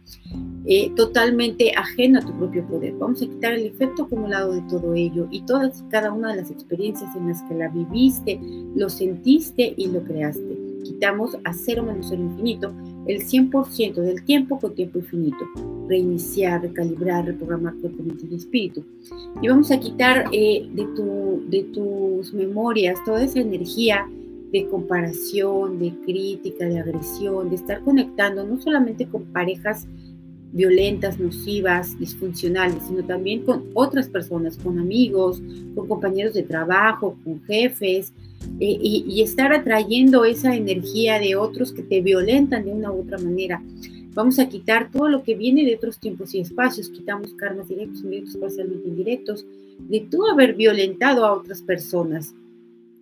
eh, 0.66 0.90
totalmente 0.94 1.72
ajeno 1.76 2.18
a 2.18 2.22
tu 2.22 2.36
propio 2.36 2.66
poder. 2.66 2.94
Vamos 2.94 3.22
a 3.22 3.26
quitar 3.26 3.54
el 3.54 3.66
efecto 3.66 4.04
acumulado 4.04 4.52
de 4.52 4.62
todo 4.68 4.94
ello 4.94 5.28
y 5.30 5.42
todas 5.42 5.80
y 5.80 5.90
cada 5.90 6.12
una 6.12 6.30
de 6.30 6.42
las 6.42 6.50
experiencias 6.50 7.14
en 7.16 7.28
las 7.28 7.42
que 7.44 7.54
la 7.54 7.68
viviste, 7.68 8.40
lo 8.74 8.88
sentiste 8.88 9.74
y 9.76 9.86
lo 9.88 10.02
creaste. 10.04 10.58
Quitamos 10.84 11.36
a 11.44 11.52
cero 11.52 11.82
menos 11.82 12.12
el 12.12 12.20
infinito 12.20 12.72
el 13.06 13.24
100% 13.24 13.94
del 13.94 14.24
tiempo 14.24 14.58
con 14.58 14.74
tiempo 14.74 14.98
infinito. 14.98 15.44
Reiniciar, 15.88 16.62
recalibrar, 16.62 17.26
reprogramar 17.26 17.74
cuerpo, 17.76 18.02
mente 18.02 18.26
y 18.30 18.34
espíritu. 18.34 18.84
Y 19.40 19.48
vamos 19.48 19.70
a 19.70 19.78
quitar 19.78 20.24
eh, 20.32 20.68
de, 20.72 20.84
tu, 20.96 21.44
de 21.48 21.62
tus 21.64 22.34
memorias 22.34 22.98
toda 23.04 23.22
esa 23.22 23.40
energía 23.40 24.08
de 24.52 24.66
comparación, 24.68 25.78
de 25.78 25.92
crítica, 26.04 26.66
de 26.66 26.80
agresión, 26.80 27.50
de 27.50 27.56
estar 27.56 27.82
conectando 27.82 28.44
no 28.44 28.60
solamente 28.60 29.06
con 29.06 29.24
parejas 29.26 29.86
violentas, 30.52 31.18
nocivas, 31.18 31.98
disfuncionales, 31.98 32.82
sino 32.86 33.04
también 33.04 33.42
con 33.44 33.64
otras 33.74 34.08
personas, 34.08 34.56
con 34.56 34.78
amigos, 34.78 35.42
con 35.74 35.86
compañeros 35.88 36.34
de 36.34 36.42
trabajo, 36.42 37.16
con 37.24 37.42
jefes, 37.44 38.12
eh, 38.60 38.78
y, 38.80 39.20
estar 39.22 39.52
atrayendo 39.52 40.24
esa 40.24 40.54
energía 40.54 41.18
de 41.18 41.36
otros 41.36 41.72
que 41.72 41.82
te 41.82 42.00
violentan 42.00 42.64
de 42.64 42.72
una 42.72 42.90
u 42.90 43.00
otra 43.00 43.18
manera. 43.18 43.62
Vamos 44.14 44.38
a 44.38 44.48
quitar 44.48 44.90
todo 44.90 45.08
lo 45.08 45.22
que 45.22 45.34
viene 45.34 45.64
de 45.64 45.74
otros 45.74 45.98
tiempos 45.98 46.34
y 46.34 46.40
espacios, 46.40 46.88
quitamos 46.88 47.34
karmas 47.34 47.68
directos, 47.68 48.02
indirectos, 48.02 48.36
parcialmente 48.36 48.88
indirectos, 48.88 49.46
de 49.78 50.00
tú 50.00 50.26
haber 50.26 50.54
violentado 50.54 51.26
a 51.26 51.34
otras 51.34 51.60
personas 51.60 52.34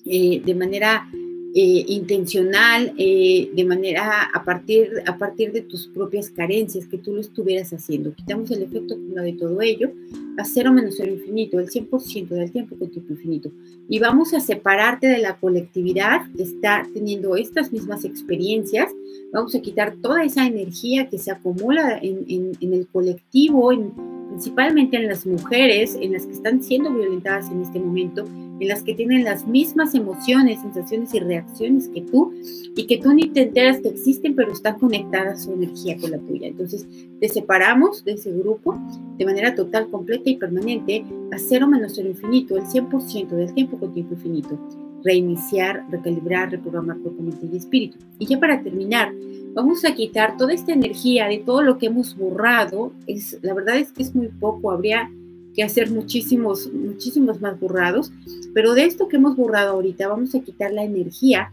eh, 0.04 0.42
de 0.44 0.54
manera 0.54 1.08
eh, 1.56 1.84
intencional, 1.86 2.94
eh, 2.98 3.48
de 3.54 3.64
manera 3.64 4.24
a 4.34 4.44
partir, 4.44 4.90
a 5.06 5.16
partir 5.16 5.52
de 5.52 5.60
tus 5.60 5.86
propias 5.86 6.28
carencias, 6.28 6.88
que 6.88 6.98
tú 6.98 7.14
lo 7.14 7.20
estuvieras 7.20 7.72
haciendo. 7.72 8.12
Quitamos 8.12 8.50
el 8.50 8.64
efecto 8.64 8.96
de 8.96 9.32
todo 9.34 9.60
ello 9.62 9.92
a 10.36 10.44
cero 10.44 10.72
menos 10.72 10.96
cero 10.96 11.12
infinito, 11.12 11.60
el 11.60 11.68
100% 11.68 12.26
del 12.26 12.50
tiempo 12.50 12.76
con 12.76 12.90
tiempo 12.90 13.12
infinito. 13.12 13.52
Y 13.88 14.00
vamos 14.00 14.34
a 14.34 14.40
separarte 14.40 15.06
de 15.06 15.18
la 15.18 15.36
colectividad 15.36 16.22
que 16.36 16.42
está 16.42 16.88
teniendo 16.92 17.36
estas 17.36 17.72
mismas 17.72 18.04
experiencias. 18.04 18.90
Vamos 19.32 19.54
a 19.54 19.60
quitar 19.60 19.94
toda 20.02 20.24
esa 20.24 20.48
energía 20.48 21.08
que 21.08 21.18
se 21.18 21.30
acumula 21.30 22.00
en, 22.02 22.24
en, 22.28 22.52
en 22.60 22.74
el 22.74 22.88
colectivo, 22.88 23.70
en 23.70 23.92
principalmente 24.34 24.96
en 24.96 25.06
las 25.06 25.24
mujeres, 25.26 25.96
en 26.00 26.12
las 26.12 26.26
que 26.26 26.32
están 26.32 26.60
siendo 26.60 26.92
violentadas 26.92 27.52
en 27.52 27.62
este 27.62 27.78
momento, 27.78 28.24
en 28.58 28.66
las 28.66 28.82
que 28.82 28.92
tienen 28.92 29.22
las 29.22 29.46
mismas 29.46 29.94
emociones, 29.94 30.60
sensaciones 30.60 31.14
y 31.14 31.20
reacciones 31.20 31.88
que 31.88 32.00
tú, 32.02 32.32
y 32.74 32.84
que 32.88 32.98
tú 32.98 33.12
ni 33.12 33.28
te 33.28 33.42
enteras 33.42 33.78
que 33.78 33.90
existen, 33.90 34.34
pero 34.34 34.50
están 34.50 34.80
conectadas 34.80 35.44
su 35.44 35.52
energía 35.52 35.96
con 35.98 36.10
la 36.10 36.18
tuya. 36.18 36.48
Entonces, 36.48 36.84
te 37.20 37.28
separamos 37.28 38.04
de 38.04 38.14
ese 38.14 38.32
grupo 38.32 38.76
de 39.18 39.24
manera 39.24 39.54
total, 39.54 39.88
completa 39.88 40.28
y 40.28 40.36
permanente 40.36 41.04
a 41.30 41.38
cero 41.38 41.68
menos 41.68 41.92
cero 41.94 42.08
infinito, 42.08 42.56
el 42.56 42.64
100% 42.64 43.28
del 43.28 43.54
tiempo 43.54 43.78
con 43.78 43.92
tiempo 43.92 44.14
infinito. 44.14 44.58
Reiniciar, 45.04 45.86
recalibrar, 45.92 46.50
reprogramar 46.50 46.98
cuerpo, 46.98 47.22
mente 47.22 47.46
y 47.52 47.56
espíritu. 47.56 47.98
Y 48.18 48.26
ya 48.26 48.40
para 48.40 48.60
terminar, 48.64 49.12
vamos 49.54 49.84
a 49.84 49.94
quitar 49.94 50.36
toda 50.36 50.52
esta 50.52 50.72
energía 50.72 51.26
de 51.28 51.38
todo 51.38 51.62
lo 51.62 51.78
que 51.78 51.86
hemos 51.86 52.16
borrado. 52.16 52.92
Es, 53.06 53.38
la 53.42 53.54
verdad 53.54 53.78
es 53.78 53.92
que 53.92 54.02
es 54.02 54.14
muy 54.14 54.28
poco, 54.28 54.70
habría 54.70 55.10
que 55.54 55.62
hacer 55.62 55.90
muchísimos, 55.90 56.70
muchísimos 56.72 57.40
más 57.40 57.58
borrados, 57.58 58.12
pero 58.52 58.74
de 58.74 58.84
esto 58.84 59.06
que 59.08 59.16
hemos 59.16 59.36
borrado 59.36 59.72
ahorita 59.72 60.08
vamos 60.08 60.34
a 60.34 60.40
quitar 60.40 60.72
la 60.72 60.82
energía 60.82 61.52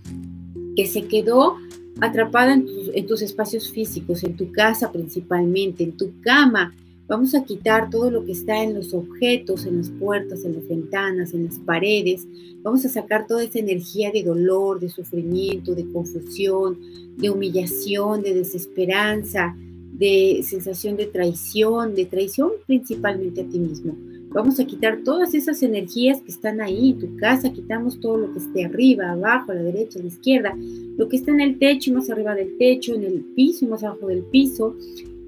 que 0.75 0.87
se 0.87 1.03
quedó 1.07 1.57
atrapada 1.99 2.53
en 2.53 2.65
tus, 2.65 2.89
en 2.93 3.05
tus 3.05 3.21
espacios 3.21 3.69
físicos, 3.69 4.23
en 4.23 4.35
tu 4.35 4.51
casa 4.51 4.91
principalmente, 4.91 5.83
en 5.83 5.95
tu 5.95 6.19
cama. 6.21 6.73
Vamos 7.11 7.35
a 7.35 7.43
quitar 7.43 7.89
todo 7.89 8.09
lo 8.09 8.23
que 8.23 8.31
está 8.31 8.63
en 8.63 8.73
los 8.73 8.93
objetos, 8.93 9.65
en 9.65 9.79
las 9.79 9.89
puertas, 9.89 10.45
en 10.45 10.55
las 10.55 10.65
ventanas, 10.65 11.33
en 11.33 11.43
las 11.43 11.59
paredes. 11.59 12.25
Vamos 12.63 12.85
a 12.85 12.89
sacar 12.89 13.27
toda 13.27 13.43
esa 13.43 13.59
energía 13.59 14.11
de 14.11 14.23
dolor, 14.23 14.79
de 14.79 14.87
sufrimiento, 14.87 15.75
de 15.75 15.91
confusión, 15.91 16.79
de 17.17 17.29
humillación, 17.29 18.21
de 18.21 18.33
desesperanza, 18.33 19.57
de 19.91 20.39
sensación 20.45 20.95
de 20.95 21.07
traición, 21.07 21.95
de 21.95 22.05
traición 22.05 22.51
principalmente 22.65 23.41
a 23.41 23.45
ti 23.45 23.59
mismo. 23.59 23.93
Vamos 24.29 24.61
a 24.61 24.65
quitar 24.65 25.01
todas 25.03 25.33
esas 25.33 25.61
energías 25.63 26.21
que 26.21 26.31
están 26.31 26.61
ahí 26.61 26.91
en 26.91 26.99
tu 26.99 27.17
casa, 27.17 27.51
quitamos 27.51 27.99
todo 27.99 28.15
lo 28.15 28.31
que 28.31 28.39
esté 28.39 28.63
arriba, 28.63 29.11
abajo, 29.11 29.51
a 29.51 29.55
la 29.55 29.63
derecha, 29.63 29.99
a 29.99 30.01
la 30.01 30.07
izquierda, 30.07 30.57
lo 30.97 31.09
que 31.09 31.17
está 31.17 31.31
en 31.31 31.41
el 31.41 31.59
techo 31.59 31.91
más 31.91 32.09
arriba 32.09 32.35
del 32.35 32.57
techo, 32.57 32.95
en 32.95 33.03
el 33.03 33.19
piso 33.35 33.65
y 33.65 33.67
más 33.67 33.83
abajo 33.83 34.07
del 34.07 34.23
piso, 34.23 34.77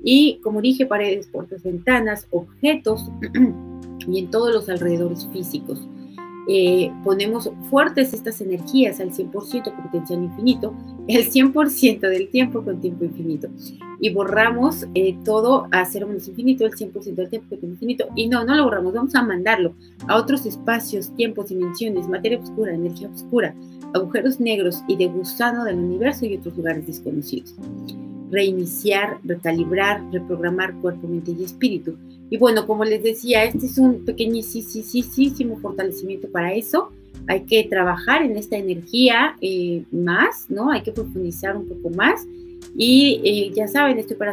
y 0.03 0.39
como 0.43 0.61
dije, 0.61 0.85
paredes, 0.85 1.27
puertas, 1.27 1.63
ventanas, 1.63 2.27
objetos 2.31 3.09
y 4.07 4.19
en 4.19 4.29
todos 4.29 4.53
los 4.53 4.69
alrededores 4.69 5.27
físicos. 5.31 5.87
Eh, 6.45 6.91
ponemos 7.05 7.49
fuertes 7.69 8.13
estas 8.13 8.41
energías 8.41 8.99
al 8.99 9.11
100% 9.11 9.63
con 9.63 9.83
potencial 9.85 10.23
infinito, 10.23 10.73
el 11.07 11.31
100% 11.31 12.01
del 12.01 12.27
tiempo 12.29 12.63
con 12.63 12.81
tiempo 12.81 13.05
infinito. 13.05 13.47
Y 14.01 14.13
borramos 14.13 14.85
eh, 14.93 15.15
todo 15.23 15.67
a 15.71 15.85
cero 15.85 16.07
menos 16.07 16.27
infinito, 16.27 16.65
el 16.65 16.73
100% 16.73 17.15
del 17.15 17.29
tiempo 17.29 17.57
con 17.57 17.69
infinito. 17.69 18.07
Y 18.15 18.27
no, 18.27 18.43
no 18.43 18.55
lo 18.55 18.65
borramos, 18.65 18.93
vamos 18.93 19.15
a 19.15 19.23
mandarlo 19.23 19.73
a 20.09 20.17
otros 20.17 20.45
espacios, 20.45 21.15
tiempos, 21.15 21.47
dimensiones, 21.47 22.09
materia 22.09 22.39
oscura, 22.39 22.73
energía 22.73 23.07
oscura, 23.07 23.55
agujeros 23.93 24.39
negros 24.39 24.81
y 24.87 24.95
de 24.95 25.07
gusano 25.07 25.63
del 25.63 25.77
universo 25.77 26.25
y 26.25 26.37
otros 26.37 26.55
lugares 26.57 26.87
desconocidos 26.87 27.55
reiniciar, 28.33 29.19
recalibrar, 29.23 30.01
reprogramar 30.11 30.73
cuerpo, 30.81 31.07
mente 31.07 31.31
y 31.39 31.43
espíritu. 31.43 31.95
Y 32.31 32.37
bueno, 32.37 32.65
como 32.65 32.83
les 32.83 33.03
decía, 33.03 33.43
este 33.43 33.67
es 33.67 33.77
un 33.77 34.03
pequeñísimo 34.05 35.57
fortalecimiento 35.59 36.27
para 36.29 36.51
eso. 36.53 36.91
Hay 37.27 37.41
que 37.41 37.63
trabajar 37.65 38.23
en 38.23 38.35
esta 38.35 38.57
energía 38.57 39.35
eh, 39.39 39.83
más, 39.91 40.47
¿no? 40.49 40.71
Hay 40.71 40.81
que 40.81 40.91
profundizar 40.91 41.55
un 41.55 41.67
poco 41.67 41.91
más. 41.91 42.25
Y 42.75 43.21
eh, 43.23 43.53
ya 43.55 43.67
saben, 43.67 43.99
estoy 43.99 44.17
para 44.17 44.31